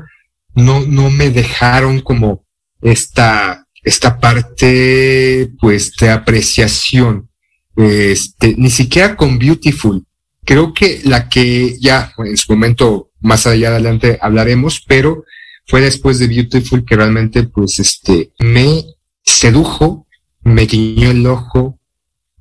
[0.53, 2.45] no, no me dejaron como
[2.81, 7.29] esta, esta parte, pues, de apreciación.
[7.75, 10.05] Este, ni siquiera con Beautiful.
[10.45, 15.23] Creo que la que ya en su momento más allá adelante hablaremos, pero
[15.67, 18.83] fue después de Beautiful que realmente, pues, este, me
[19.23, 20.07] sedujo,
[20.43, 21.79] me guiñó el ojo,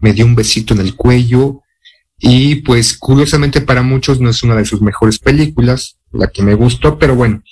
[0.00, 1.62] me dio un besito en el cuello
[2.18, 6.54] y pues curiosamente para muchos no es una de sus mejores películas, la que me
[6.54, 7.42] gustó, pero bueno,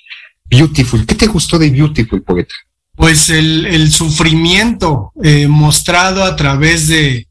[0.44, 2.55] Beautiful, ¿qué te gustó de Beautiful, poeta?
[3.01, 7.29] Pues el, el sufrimiento eh, mostrado a través de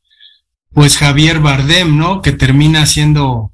[0.74, 2.24] pues Javier Bardem, ¿no?
[2.24, 3.52] Que termina haciendo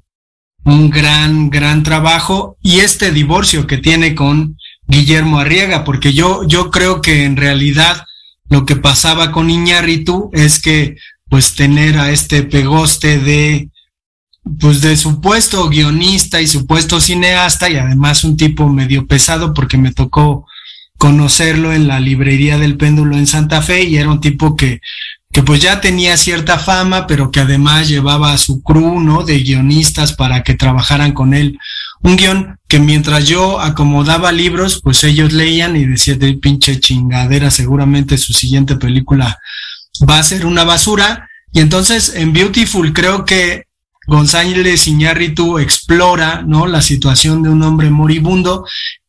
[0.64, 4.56] un gran, gran trabajo y este divorcio que tiene con
[4.88, 8.06] Guillermo Arriaga, porque yo, yo creo que en realidad
[8.48, 10.96] lo que pasaba con Iñárritu es que
[11.28, 13.68] pues tener a este pegoste de
[14.58, 19.92] pues de supuesto guionista y supuesto cineasta y además un tipo medio pesado porque me
[19.92, 20.46] tocó
[20.98, 24.80] conocerlo en la librería del péndulo en Santa Fe y era un tipo que
[25.36, 29.22] que pues ya tenía cierta fama, pero que además llevaba a su crew, ¿no?
[29.22, 31.58] De guionistas para que trabajaran con él.
[32.00, 37.50] Un guion que mientras yo acomodaba libros, pues ellos leían y decían de pinche chingadera,
[37.50, 39.38] seguramente su siguiente película
[40.08, 41.28] va a ser una basura.
[41.52, 43.66] Y entonces en Beautiful creo que
[44.06, 46.66] González Iñárritu explora, ¿no?
[46.66, 48.64] La situación de un hombre moribundo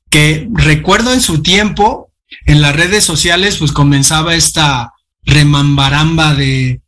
[0.10, 2.12] que recuerdo en su tiempo,
[2.46, 4.94] en las redes sociales, pues comenzaba esta
[5.24, 6.82] remambaramba de,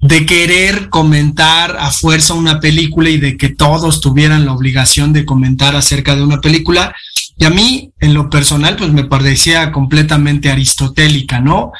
[0.00, 5.24] de querer comentar a fuerza una película y de que todos tuvieran la obligación de
[5.24, 6.94] comentar acerca de una película.
[7.38, 11.72] Y a mí, en lo personal, pues me parecía completamente aristotélica, ¿no?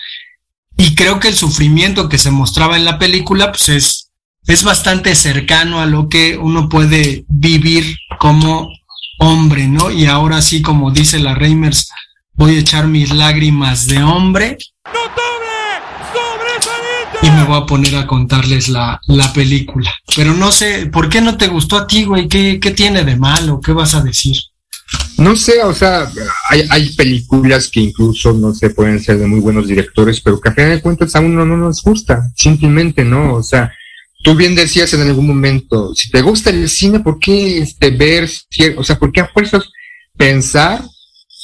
[0.76, 4.10] Y creo que el sufrimiento que se mostraba en la película, pues es,
[4.46, 8.68] es bastante cercano a lo que uno puede vivir como
[9.26, 9.90] hombre, ¿no?
[9.90, 11.90] Y ahora sí, como dice la Reimers,
[12.34, 14.56] voy a echar mis lágrimas de hombre.
[17.22, 19.92] Y me voy a poner a contarles la, la película.
[20.14, 22.28] Pero no sé, ¿por qué no te gustó a ti, güey?
[22.28, 23.60] ¿Qué, ¿Qué tiene de malo?
[23.60, 24.36] ¿Qué vas a decir?
[25.18, 26.08] No sé, o sea,
[26.50, 30.50] hay, hay películas que incluso, no sé, pueden ser de muy buenos directores, pero que
[30.50, 33.34] a fin de cuentas a uno no nos gusta, simplemente, ¿no?
[33.34, 33.72] O sea,
[34.26, 38.28] tú bien decías en algún momento, si te gusta el cine, ¿por qué este, ver,
[38.76, 39.70] o sea, por qué a fuerzas
[40.16, 40.82] pensar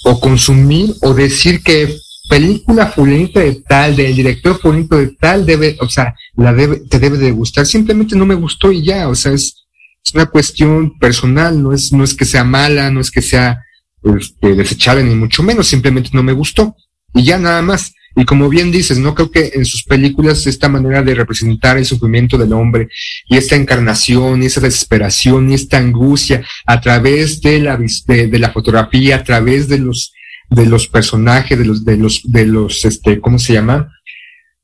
[0.03, 1.97] o consumir o decir que
[2.29, 6.99] película fulanita de tal, del director fulanito de tal, debe, o sea, la debe, te
[6.99, 9.65] debe de gustar, simplemente no me gustó y ya, o sea, es,
[10.05, 13.63] es una cuestión personal, no es, no es que sea mala, no es que sea
[14.03, 16.75] este, desechable, ni mucho menos, simplemente no me gustó.
[17.15, 17.93] Y ya nada más.
[18.15, 21.87] Y como bien dices, no creo que en sus películas esta manera de representar el
[21.87, 22.89] sufrimiento del hombre
[23.27, 28.39] y esta encarnación y esa desesperación y esta angustia a través de la, de, de
[28.39, 30.13] la fotografía, a través de los,
[30.51, 33.91] de los personajes, de los, de los, de los, este, ¿cómo se llama?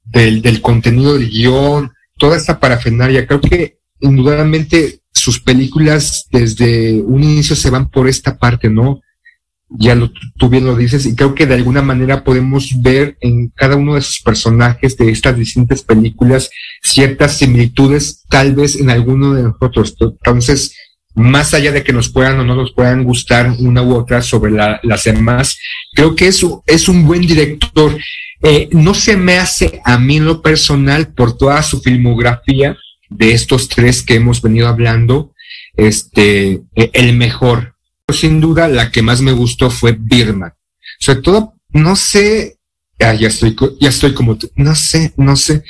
[0.04, 3.26] Del, del contenido del guion, toda esta parafernalia.
[3.26, 9.00] Creo que indudablemente sus películas desde un inicio se van por esta parte, ¿no?
[9.70, 13.48] Ya lo, tú bien lo dices, y creo que de alguna manera podemos ver en
[13.54, 16.48] cada uno de sus personajes de estas distintas películas
[16.82, 19.94] ciertas similitudes, tal vez en alguno de nosotros.
[20.00, 20.74] Entonces,
[21.14, 24.52] más allá de que nos puedan o no nos puedan gustar una u otra sobre
[24.52, 25.58] la- las demás,
[25.92, 27.94] creo que eso es un buen director.
[28.42, 32.76] Eh, no se me hace a mí en lo personal por toda su filmografía
[33.10, 35.34] de estos tres que hemos venido hablando,
[35.76, 37.74] este, eh, el mejor.
[38.10, 40.54] Sin duda, la que más me gustó fue Birman.
[40.98, 42.58] Sobre todo, no sé,
[43.00, 45.62] ah, ya estoy, ya estoy como no sé, no sé,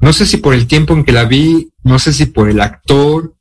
[0.00, 2.60] no sé si por el tiempo en que la vi, no sé si por el
[2.60, 3.34] actor,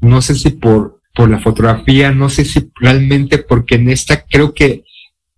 [0.00, 4.52] no sé si por, por la fotografía, no sé si realmente porque en esta creo
[4.52, 4.84] que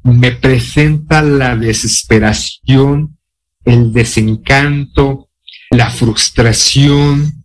[0.03, 3.19] me presenta la desesperación,
[3.65, 5.29] el desencanto,
[5.71, 7.45] la frustración,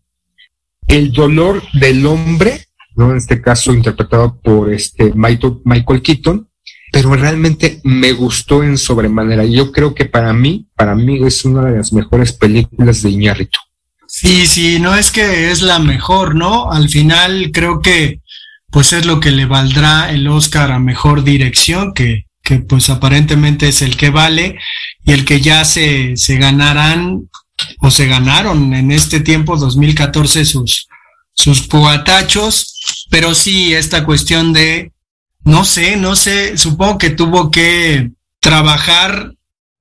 [0.87, 2.68] el dolor del hombre,
[2.99, 6.47] En este caso interpretado por este Michael, Keaton,
[6.91, 9.45] pero realmente me gustó en sobremanera.
[9.45, 13.59] Yo creo que para mí, para mí es una de las mejores películas de Iñárritu.
[14.07, 16.71] Sí, sí, no es que es la mejor, ¿no?
[16.71, 18.21] Al final creo que
[18.71, 23.67] pues es lo que le valdrá el Oscar a mejor dirección, que, que pues aparentemente
[23.67, 24.57] es el que vale
[25.05, 27.29] y el que ya se, se ganarán
[27.79, 30.87] o se ganaron en este tiempo 2014 sus,
[31.33, 32.78] sus cuatachos,
[33.09, 34.91] pero sí esta cuestión de,
[35.43, 39.33] no sé, no sé, supongo que tuvo que trabajar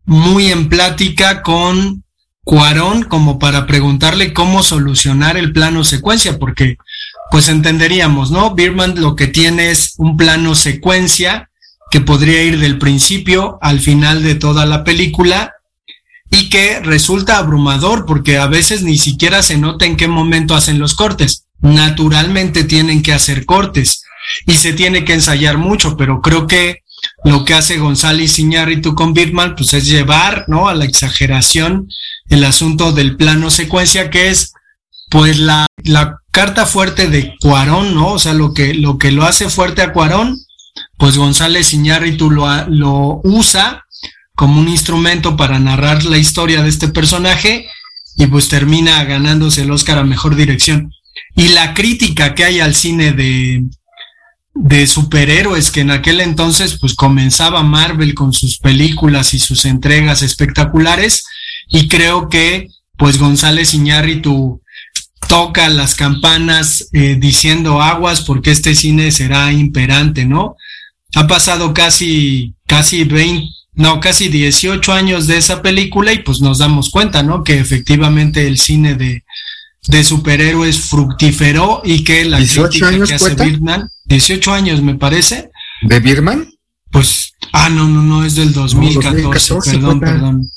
[0.04, 2.04] muy en plática con
[2.42, 6.78] Cuarón como para preguntarle cómo solucionar el plano secuencia, porque
[7.30, 8.54] pues entenderíamos, ¿no?
[8.54, 11.50] Birman lo que tiene es un plano secuencia
[11.90, 15.52] que podría ir del principio al final de toda la película
[16.30, 20.78] y que resulta abrumador porque a veces ni siquiera se nota en qué momento hacen
[20.78, 21.47] los cortes.
[21.60, 24.04] Naturalmente tienen que hacer cortes
[24.46, 26.82] y se tiene que ensayar mucho, pero creo que
[27.24, 30.68] lo que hace González Iñárritu con Birman pues es llevar, ¿no?
[30.68, 31.88] A la exageración
[32.28, 34.52] el asunto del plano secuencia que es
[35.10, 38.12] pues la, la carta fuerte de Cuarón, ¿no?
[38.12, 40.38] O sea, lo que, lo que lo hace fuerte a Cuarón,
[40.96, 43.86] pues González Iñárritu lo, lo usa
[44.34, 47.66] como un instrumento para narrar la historia de este personaje
[48.16, 50.92] y pues termina ganándose el Oscar a Mejor Dirección.
[51.38, 53.64] Y la crítica que hay al cine de,
[54.54, 60.22] de superhéroes que en aquel entonces pues comenzaba Marvel con sus películas y sus entregas
[60.22, 61.24] espectaculares
[61.68, 64.60] y creo que pues González Iñárritu
[65.28, 70.56] toca las campanas eh, diciendo aguas porque este cine será imperante, ¿no?
[71.14, 76.58] Ha pasado casi, casi 20, no, casi 18 años de esa película y pues nos
[76.58, 77.44] damos cuenta, ¿no?
[77.44, 79.22] Que efectivamente el cine de,
[79.86, 83.34] de superhéroes fructiferó y que la 18 crítica años que hace?
[83.34, 85.50] Birdman, 18 años me parece,
[85.82, 86.48] ¿De Birman?
[86.90, 90.06] pues, ah, no, no, no, es del 2014, 2014, perdón, cuenta.
[90.06, 90.50] perdón.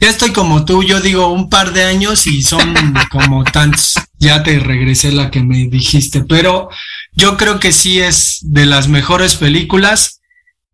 [0.00, 2.74] Ya estoy como tú, yo digo un par de años y son
[3.10, 3.94] como tantos.
[4.18, 6.68] Ya te regresé la que me dijiste, pero
[7.12, 10.20] yo creo que sí es de las mejores películas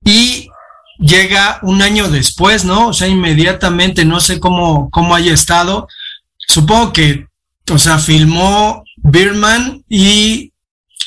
[0.04, 0.48] y
[0.98, 2.88] llega un año después, ¿no?
[2.88, 5.88] O sea, inmediatamente, no sé cómo, cómo haya estado.
[6.38, 7.26] Supongo que,
[7.70, 10.52] o sea, filmó Birman y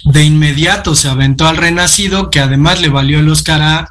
[0.06, 3.90] de inmediato se aventó al Renacido, que además le valió el Oscar a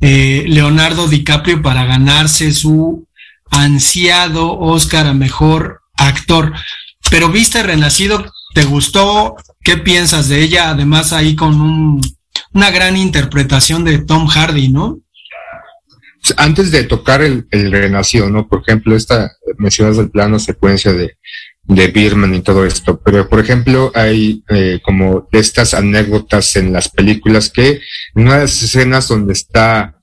[0.00, 3.06] eh, Leonardo DiCaprio para ganarse su
[3.50, 6.52] ansiado Oscar a mejor actor.
[7.10, 8.24] Pero viste Renacido,
[8.54, 9.36] ¿te gustó?
[9.62, 10.70] ¿Qué piensas de ella?
[10.70, 12.00] Además ahí con un,
[12.52, 15.00] una gran interpretación de Tom Hardy, ¿no?
[16.36, 18.46] antes de tocar el, el renacido, ¿no?
[18.46, 21.16] Por ejemplo, esta, mencionas el plano secuencia de,
[21.70, 26.72] de Birman y todo esto, pero por ejemplo hay eh, como de estas anécdotas en
[26.72, 27.80] las películas que
[28.16, 29.96] en una de las escenas donde está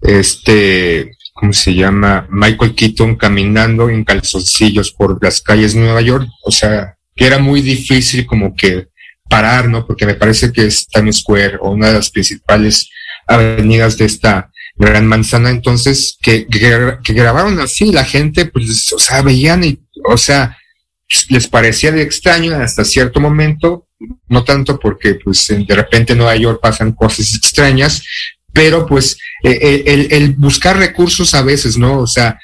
[0.00, 2.26] este, ¿cómo se llama?
[2.30, 7.38] Michael Keaton caminando en calzoncillos por las calles de Nueva York, o sea, que era
[7.38, 8.88] muy difícil como que
[9.28, 9.86] parar, ¿no?
[9.86, 12.90] Porque me parece que es Times Square o una de las principales
[13.26, 18.98] avenidas de esta gran manzana, entonces, que, que, que grabaron así, la gente, pues, o
[18.98, 20.58] sea, veían y, o sea,
[21.28, 23.86] les parecía extraño hasta cierto momento,
[24.28, 28.02] no tanto porque pues de repente en Nueva York pasan cosas extrañas,
[28.52, 31.98] pero pues eh, el, el, buscar recursos a veces, ¿no?
[31.98, 32.38] O sea,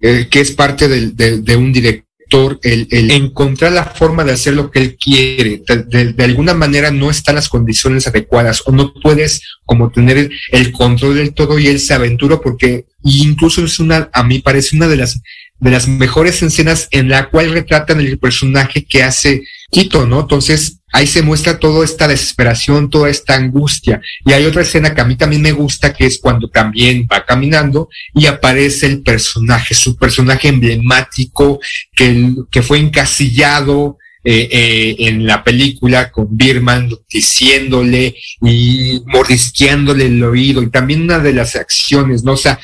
[0.00, 4.32] eh, que es parte de, de, de un director, el, el, encontrar la forma de
[4.32, 8.72] hacer lo que él quiere, de, de, alguna manera no están las condiciones adecuadas o
[8.72, 13.78] no puedes como tener el control del todo y él se aventura porque incluso es
[13.78, 15.20] una, a mí parece una de las
[15.58, 20.20] de las mejores escenas en la cual retratan el personaje que hace Quito, ¿no?
[20.20, 24.00] Entonces ahí se muestra toda esta desesperación, toda esta angustia.
[24.24, 27.24] Y hay otra escena que a mí también me gusta, que es cuando también va
[27.24, 31.58] caminando y aparece el personaje, su personaje emblemático
[31.94, 40.22] que, que fue encasillado eh, eh, en la película con Birman diciéndole y mordisqueándole el
[40.22, 40.62] oído.
[40.62, 42.32] Y también una de las acciones, ¿no?
[42.32, 42.58] O sea,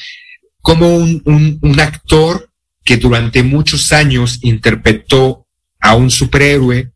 [0.60, 2.51] como un, un, un actor
[2.84, 5.46] que durante muchos años interpretó
[5.80, 6.92] a un superhéroe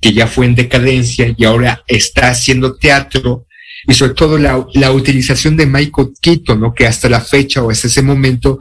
[0.00, 3.46] que ya fue en decadencia y ahora está haciendo teatro
[3.86, 6.74] y sobre todo la, la utilización de Michael Keaton, ¿no?
[6.74, 8.58] que hasta la fecha o hasta ese momento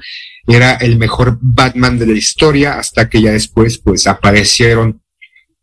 [0.47, 5.01] era el mejor Batman de la historia hasta que ya después pues aparecieron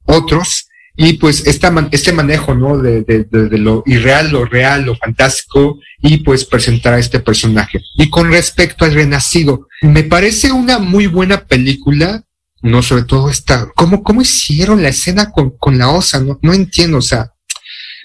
[0.05, 4.84] otros y pues esta este manejo no de, de, de, de, lo irreal lo real
[4.84, 7.80] lo fantástico y pues presentar a este personaje.
[7.97, 12.24] Y con respecto al renacido me parece una muy buena película
[12.61, 16.53] no sobre todo esta cómo cómo hicieron la escena con, con la osa no no
[16.53, 17.32] entiendo o sea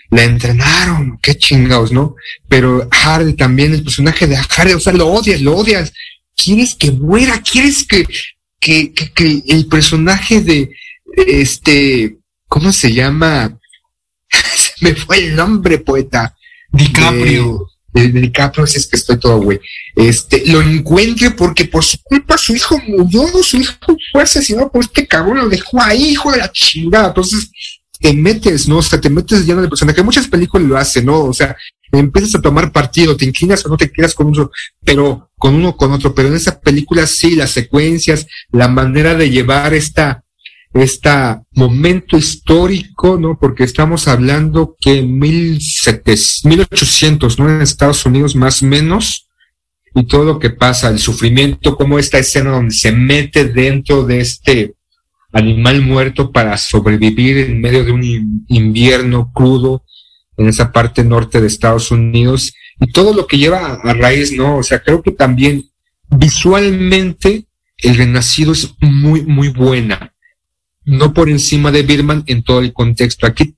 [0.10, 2.16] la entrenaron qué chingados no
[2.48, 5.94] pero Hardy también el personaje de Hardy o sea lo odias lo odias.
[6.36, 8.06] Quieres que muera quieres que
[8.60, 10.72] que, que, que el personaje de
[11.16, 12.17] este
[12.48, 13.58] ¿cómo se llama?
[14.30, 16.36] se me fue el nombre, poeta.
[16.72, 17.68] DiCaprio.
[17.88, 19.60] De, de DiCaprio, si es que estoy todo güey.
[19.96, 23.74] Este, lo encuentre porque por su culpa su hijo murió, su hijo
[24.12, 27.08] fue asesinado por este cabrón, lo dejó ahí, hijo de la chingada.
[27.08, 27.50] Entonces,
[28.00, 28.78] te metes, ¿no?
[28.78, 31.24] O sea, te metes lleno de personas, que muchas películas lo hacen, ¿no?
[31.24, 31.56] O sea,
[31.92, 34.52] empiezas a tomar partido, te inclinas o no te quedas con uno,
[34.84, 39.30] pero con uno con otro, pero en esa película sí, las secuencias, la manera de
[39.30, 40.24] llevar esta,
[40.82, 41.10] este
[41.54, 43.38] momento histórico, ¿no?
[43.40, 47.50] Porque estamos hablando que en 1800, ¿no?
[47.50, 49.28] En Estados Unidos más o menos,
[49.96, 54.20] y todo lo que pasa, el sufrimiento, como esta escena donde se mete dentro de
[54.20, 54.76] este
[55.32, 59.84] animal muerto para sobrevivir en medio de un invierno crudo
[60.38, 64.58] en esa parte norte de Estados Unidos, y todo lo que lleva a raíz, ¿no?
[64.58, 65.66] O sea, creo que también
[66.10, 67.46] visualmente
[67.78, 70.14] el renacido es muy, muy buena
[70.88, 73.28] no por encima de Birman en todo el contexto.
[73.28, 73.56] Aquí,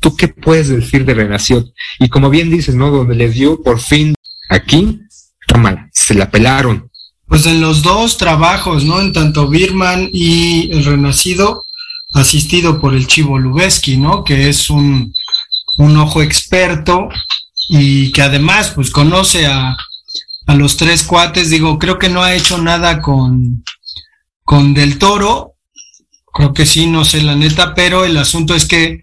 [0.00, 1.72] ¿tú qué puedes decir de Renación?
[2.00, 2.90] Y como bien dices, ¿no?
[2.90, 4.14] Donde le dio por fin
[4.48, 5.02] aquí,
[5.46, 6.90] toma, se la pelaron.
[7.26, 8.98] Pues en los dos trabajos, ¿no?
[8.98, 11.64] En tanto Birman y El Renacido,
[12.14, 14.24] asistido por el Chivo Lubeski, ¿no?
[14.24, 15.12] Que es un,
[15.76, 17.10] un ojo experto
[17.68, 19.76] y que además, pues conoce a,
[20.46, 21.50] a los tres cuates.
[21.50, 23.62] Digo, creo que no ha hecho nada con,
[24.44, 25.56] con Del Toro,
[26.38, 29.00] Creo que sí, no sé la neta, pero el asunto es que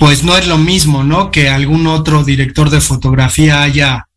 [0.00, 1.30] pues no es lo mismo, ¿no?
[1.30, 4.08] Que algún otro director de fotografía haya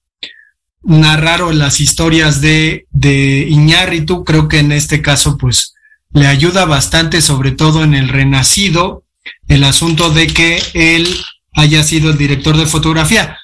[0.82, 4.24] narrado las historias de, de Iñárritu.
[4.24, 5.76] Creo que en este caso pues
[6.10, 9.04] le ayuda bastante, sobre todo en el Renacido,
[9.48, 11.08] el asunto de que él
[11.54, 13.38] haya sido el director de fotografía.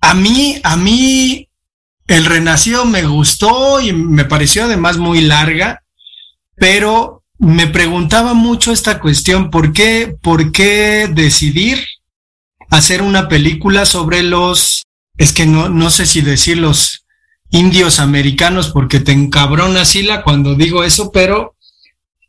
[0.00, 1.48] A mí, a mí,
[2.08, 5.84] el Renacido me gustó y me pareció además muy larga,
[6.56, 11.78] pero me preguntaba mucho esta cuestión, ¿por qué, por qué decidir
[12.70, 14.82] hacer una película sobre los,
[15.16, 17.04] es que no, no sé si decir los
[17.50, 21.56] indios americanos, porque te encabrona Sila cuando digo eso, pero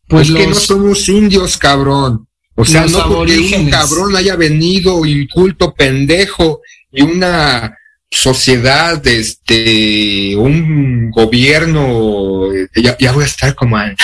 [0.07, 2.27] pues es los, que no somos indios, cabrón.
[2.55, 7.77] O sea, no porque un cabrón haya venido inculto, pendejo, y una
[8.11, 13.95] sociedad, este, un gobierno, ya, ya voy a estar como al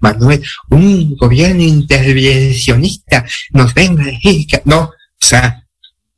[0.00, 4.04] Manuel, un gobierno intervencionista nos venga
[4.64, 5.62] no, o sea,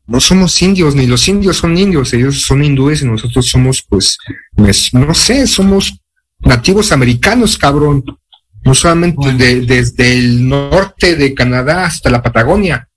[0.07, 4.17] no somos indios, ni los indios son indios, ellos son hindúes y nosotros somos, pues,
[4.57, 6.01] pues, no sé, somos
[6.39, 8.05] nativos americanos, cabrón.
[8.65, 12.89] No solamente de- desde el norte de Canadá hasta la Patagonia.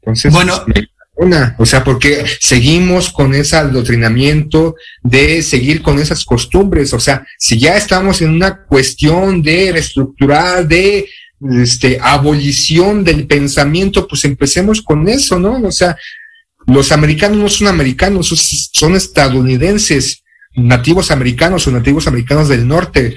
[0.00, 0.62] Entonces, Bueno.
[0.66, 6.98] me una, o sea, porque seguimos con ese adoctrinamiento de seguir con esas costumbres, o
[7.00, 11.08] sea, si ya estamos en una cuestión de reestructurar, de
[11.62, 15.60] este abolición del pensamiento, pues empecemos con eso, ¿no?
[15.62, 15.96] O sea,
[16.66, 18.28] los americanos no son americanos,
[18.72, 20.22] son- estadounidenses,
[20.56, 23.14] nativos americanos o nativos americanos del norte,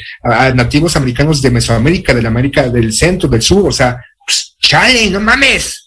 [0.56, 5.10] nativos americanos de Mesoamérica, de la América del centro, del sur, o sea, pues, chale,
[5.10, 5.87] no mames.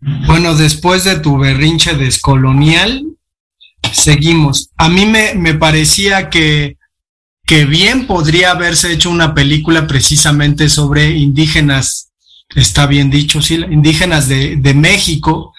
[0.00, 3.04] Bueno, después de tu berrinche descolonial,
[3.92, 4.70] seguimos.
[4.76, 6.78] A mí me, me parecía que,
[7.44, 12.10] que bien podría haberse hecho una película precisamente sobre indígenas,
[12.54, 15.52] está bien dicho, sí, indígenas de, de México,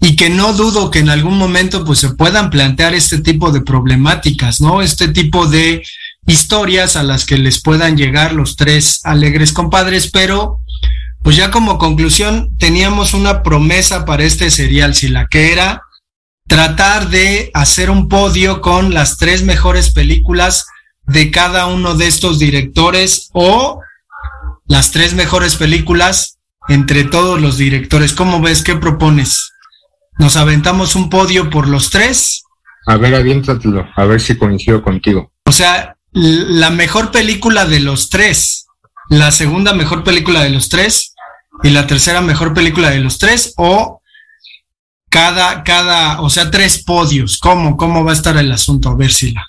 [0.00, 3.62] y que no dudo que en algún momento pues se puedan plantear este tipo de
[3.62, 4.82] problemáticas, ¿no?
[4.82, 5.82] Este tipo de
[6.26, 10.60] historias a las que les puedan llegar los tres alegres compadres, pero
[11.26, 15.82] pues ya como conclusión teníamos una promesa para este serial, Sila, que era
[16.46, 20.68] tratar de hacer un podio con las tres mejores películas
[21.02, 23.80] de cada uno de estos directores o
[24.68, 28.12] las tres mejores películas entre todos los directores.
[28.12, 28.62] ¿Cómo ves?
[28.62, 29.50] ¿Qué propones?
[30.20, 32.44] ¿Nos aventamos un podio por los tres?
[32.86, 35.32] A ver, aviéntatelo, a ver si coincido contigo.
[35.44, 38.68] O sea, la mejor película de los tres,
[39.08, 41.14] la segunda mejor película de los tres
[41.62, 44.00] y la tercera mejor película de los tres o
[45.08, 47.38] cada, cada, o sea, tres podios.
[47.38, 47.76] ¿Cómo?
[47.76, 48.90] ¿Cómo va a estar el asunto?
[48.90, 49.44] A ver si la.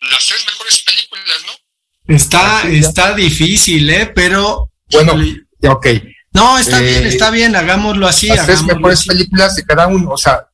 [0.00, 2.14] Las tres mejores películas, ¿no?
[2.14, 2.68] Está, ya.
[2.70, 4.06] está difícil, ¿eh?
[4.14, 4.70] Pero.
[4.92, 5.14] Bueno,
[5.60, 5.86] ya, ok.
[6.32, 8.26] No, está Eh, bien, está bien, hagámoslo así.
[8.28, 9.08] Las tres mejores así.
[9.08, 10.46] películas de cada uno, o sea,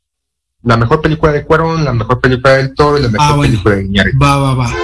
[0.62, 3.50] la mejor película de Cuarón, la mejor película del Toro y la mejor Ah, bueno.
[3.52, 4.18] película de Iñárritu.
[4.18, 4.74] Va, va, va.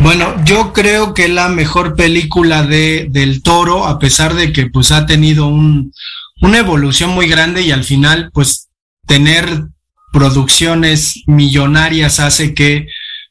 [0.00, 4.92] Bueno, yo creo que la mejor película de del Toro, a pesar de que pues
[4.92, 5.92] ha tenido un,
[6.40, 8.68] una evolución muy grande y al final pues
[9.06, 9.64] tener
[10.12, 12.86] producciones millonarias hace que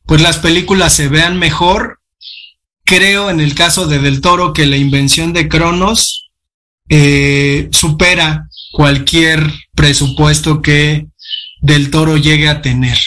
[0.06, 2.00] pues las películas se vean mejor.
[2.84, 6.30] Creo en el caso de Del Toro que la invención de Cronos
[6.90, 11.08] eh, supera cualquier presupuesto que
[11.62, 12.98] Del Toro llegue a tener.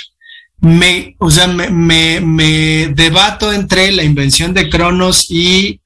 [0.60, 5.80] Me, o sea, me, me, me debato entre la invención de Cronos y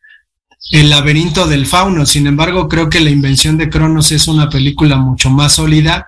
[0.71, 2.07] el laberinto del fauno.
[2.07, 6.07] Sin embargo, creo que la invención de Cronos es una película mucho más sólida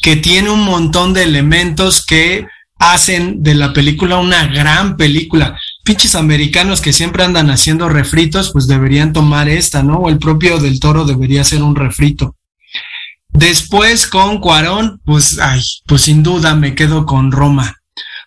[0.00, 2.46] que tiene un montón de elementos que
[2.78, 5.56] hacen de la película una gran película.
[5.84, 9.98] Pinches americanos que siempre andan haciendo refritos, pues deberían tomar esta, ¿no?
[9.98, 12.36] O el propio del toro debería ser un refrito.
[13.28, 17.81] Después con Cuarón, pues, ay, pues sin duda me quedo con Roma.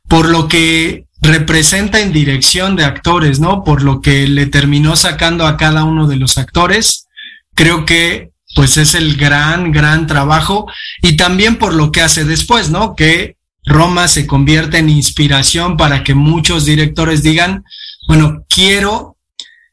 [0.07, 3.63] Por lo que representa en dirección de actores, ¿no?
[3.63, 7.07] Por lo que le terminó sacando a cada uno de los actores.
[7.55, 10.67] Creo que pues es el gran, gran trabajo
[11.01, 12.95] y también por lo que hace después, ¿no?
[12.95, 13.35] Que
[13.65, 17.65] Roma se convierte en inspiración para que muchos directores digan,
[18.07, 19.17] bueno, quiero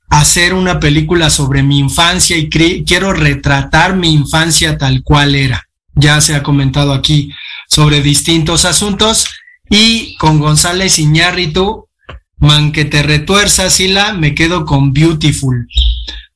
[0.09, 5.69] hacer una película sobre mi infancia y quiero retratar mi infancia tal cual era.
[5.95, 7.31] Ya se ha comentado aquí
[7.69, 9.27] sobre distintos asuntos
[9.73, 11.89] y con González Iñárritu,
[12.39, 15.67] man que te retuerza, Sila, me quedo con Beautiful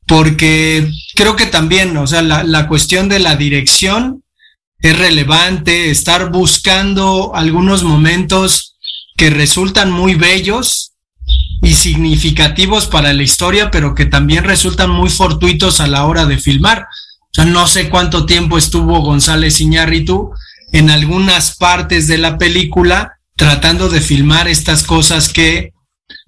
[0.07, 4.23] porque creo que también, o sea, la, la cuestión de la dirección
[4.79, 8.77] es relevante, estar buscando algunos momentos
[9.17, 10.93] que resultan muy bellos
[11.63, 16.39] y significativos para la historia, pero que también resultan muy fortuitos a la hora de
[16.39, 16.83] filmar.
[16.83, 20.31] O sea, no sé cuánto tiempo estuvo González Iñárritu
[20.73, 25.73] en algunas partes de la película tratando de filmar estas cosas que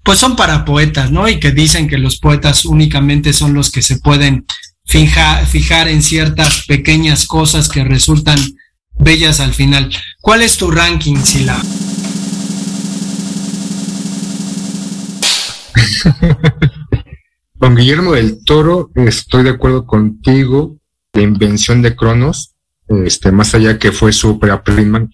[0.03, 1.27] pues son para poetas, ¿no?
[1.27, 4.45] Y que dicen que los poetas únicamente son los que se pueden
[4.85, 8.37] fija- fijar en ciertas pequeñas cosas que resultan
[8.97, 9.89] bellas al final.
[10.21, 11.61] ¿Cuál es tu ranking, Sila?
[17.59, 20.77] Con Guillermo del Toro, estoy de acuerdo contigo.
[21.13, 22.53] La invención de Cronos,
[22.87, 25.07] este, más allá que fue su ópera prima,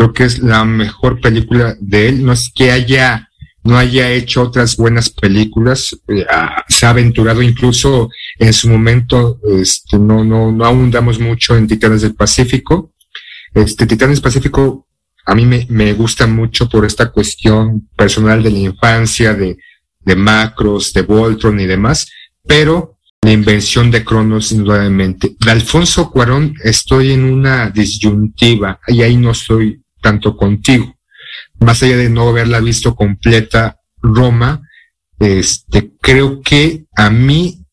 [0.00, 2.24] creo que es la mejor película de él.
[2.24, 3.28] No es que haya,
[3.62, 6.24] no haya hecho otras buenas películas, eh,
[6.68, 12.00] se ha aventurado incluso en su momento, este, no, no, no ahondamos mucho en Titanes
[12.00, 12.94] del Pacífico.
[13.52, 14.86] Este, Titanes del Pacífico
[15.26, 19.58] a mí me, me gusta mucho por esta cuestión personal de la infancia, de,
[20.00, 22.10] de Macros, de Voltron y demás,
[22.46, 25.36] pero la invención de Cronos, indudablemente.
[25.38, 30.96] De Alfonso Cuarón estoy en una disyuntiva y ahí no estoy tanto contigo.
[31.58, 34.62] Más allá de no haberla visto completa, Roma,
[35.18, 37.64] este, creo que a mí,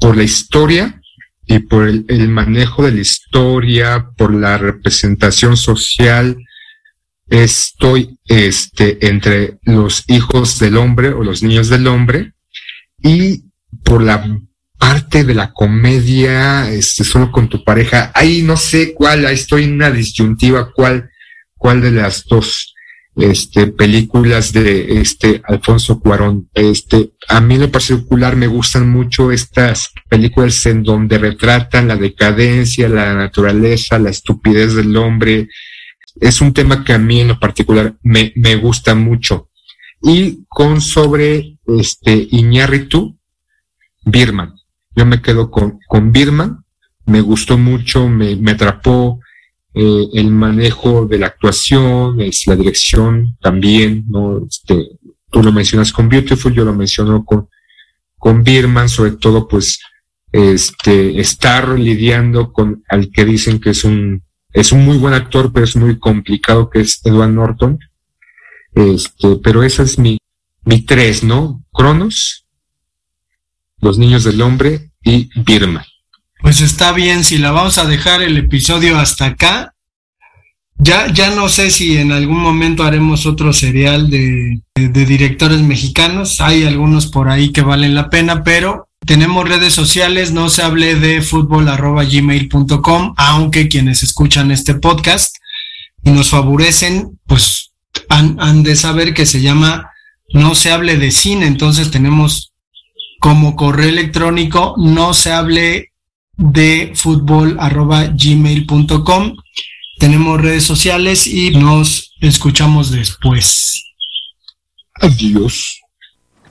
[0.00, 1.00] por la historia
[1.46, 6.36] y por el, manejo de la historia, por la representación social,
[7.28, 12.32] estoy este, entre los hijos del hombre o los niños del hombre
[13.02, 13.44] y
[13.84, 14.40] por la
[14.78, 19.64] parte de la comedia, este, solo con tu pareja, ahí no sé cuál, ahí estoy
[19.64, 21.10] en una disyuntiva, cuál,
[21.58, 22.74] cuál de las dos
[23.18, 26.48] este, películas de este Alfonso Cuarón.
[26.54, 31.96] Este, a mí en lo particular me gustan mucho estas películas en donde retratan la
[31.96, 35.48] decadencia, la naturaleza, la estupidez del hombre.
[36.20, 39.50] Es un tema que a mí en lo particular me, me gusta mucho.
[40.00, 43.18] Y con sobre este Iñárritu,
[44.04, 44.54] Birman.
[44.94, 46.64] Yo me quedo con, con Birman.
[47.04, 49.18] Me gustó mucho, me, me atrapó,
[49.80, 54.44] eh, el manejo de la actuación, es la dirección también, ¿no?
[54.44, 54.88] Este,
[55.30, 57.48] tú lo mencionas con Beautiful, yo lo menciono con,
[58.16, 59.78] con Birman, sobre todo pues,
[60.32, 65.52] este, estar lidiando con al que dicen que es un, es un muy buen actor,
[65.52, 67.78] pero es muy complicado, que es Edward Norton.
[68.74, 70.18] Este, pero esa es mi,
[70.64, 71.62] mi tres, ¿no?
[71.72, 72.48] Cronos,
[73.80, 75.84] Los Niños del Hombre y Birman.
[76.40, 79.74] Pues está bien, si la vamos a dejar el episodio hasta acá.
[80.80, 86.40] Ya, ya no sé si en algún momento haremos otro serial de, de, directores mexicanos.
[86.40, 90.94] Hay algunos por ahí que valen la pena, pero tenemos redes sociales, no se hable
[90.94, 95.36] de fútbol arroba gmail.com, aunque quienes escuchan este podcast
[96.04, 97.72] y nos favorecen, pues
[98.08, 99.90] han, han de saber que se llama
[100.32, 102.52] no se hable de cine, entonces tenemos
[103.18, 105.92] como correo electrónico no se hable
[106.38, 109.36] de fútbol arroba gmail.com.
[109.98, 113.92] Tenemos redes sociales y nos escuchamos después.
[114.94, 115.82] Adiós.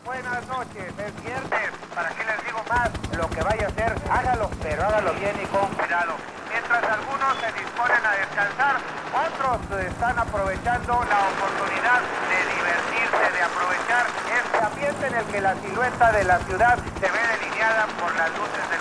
[0.03, 1.71] Buenas noches, es viernes.
[1.95, 2.91] ¿Para qué les digo más?
[3.17, 6.15] Lo que vaya a hacer, hágalo, pero hágalo bien y con cuidado.
[6.51, 8.75] Mientras algunos se disponen a descansar,
[9.15, 15.55] otros están aprovechando la oportunidad de divertirse, de aprovechar este ambiente en el que la
[15.61, 18.76] silueta de la ciudad se ve delineada por las luces de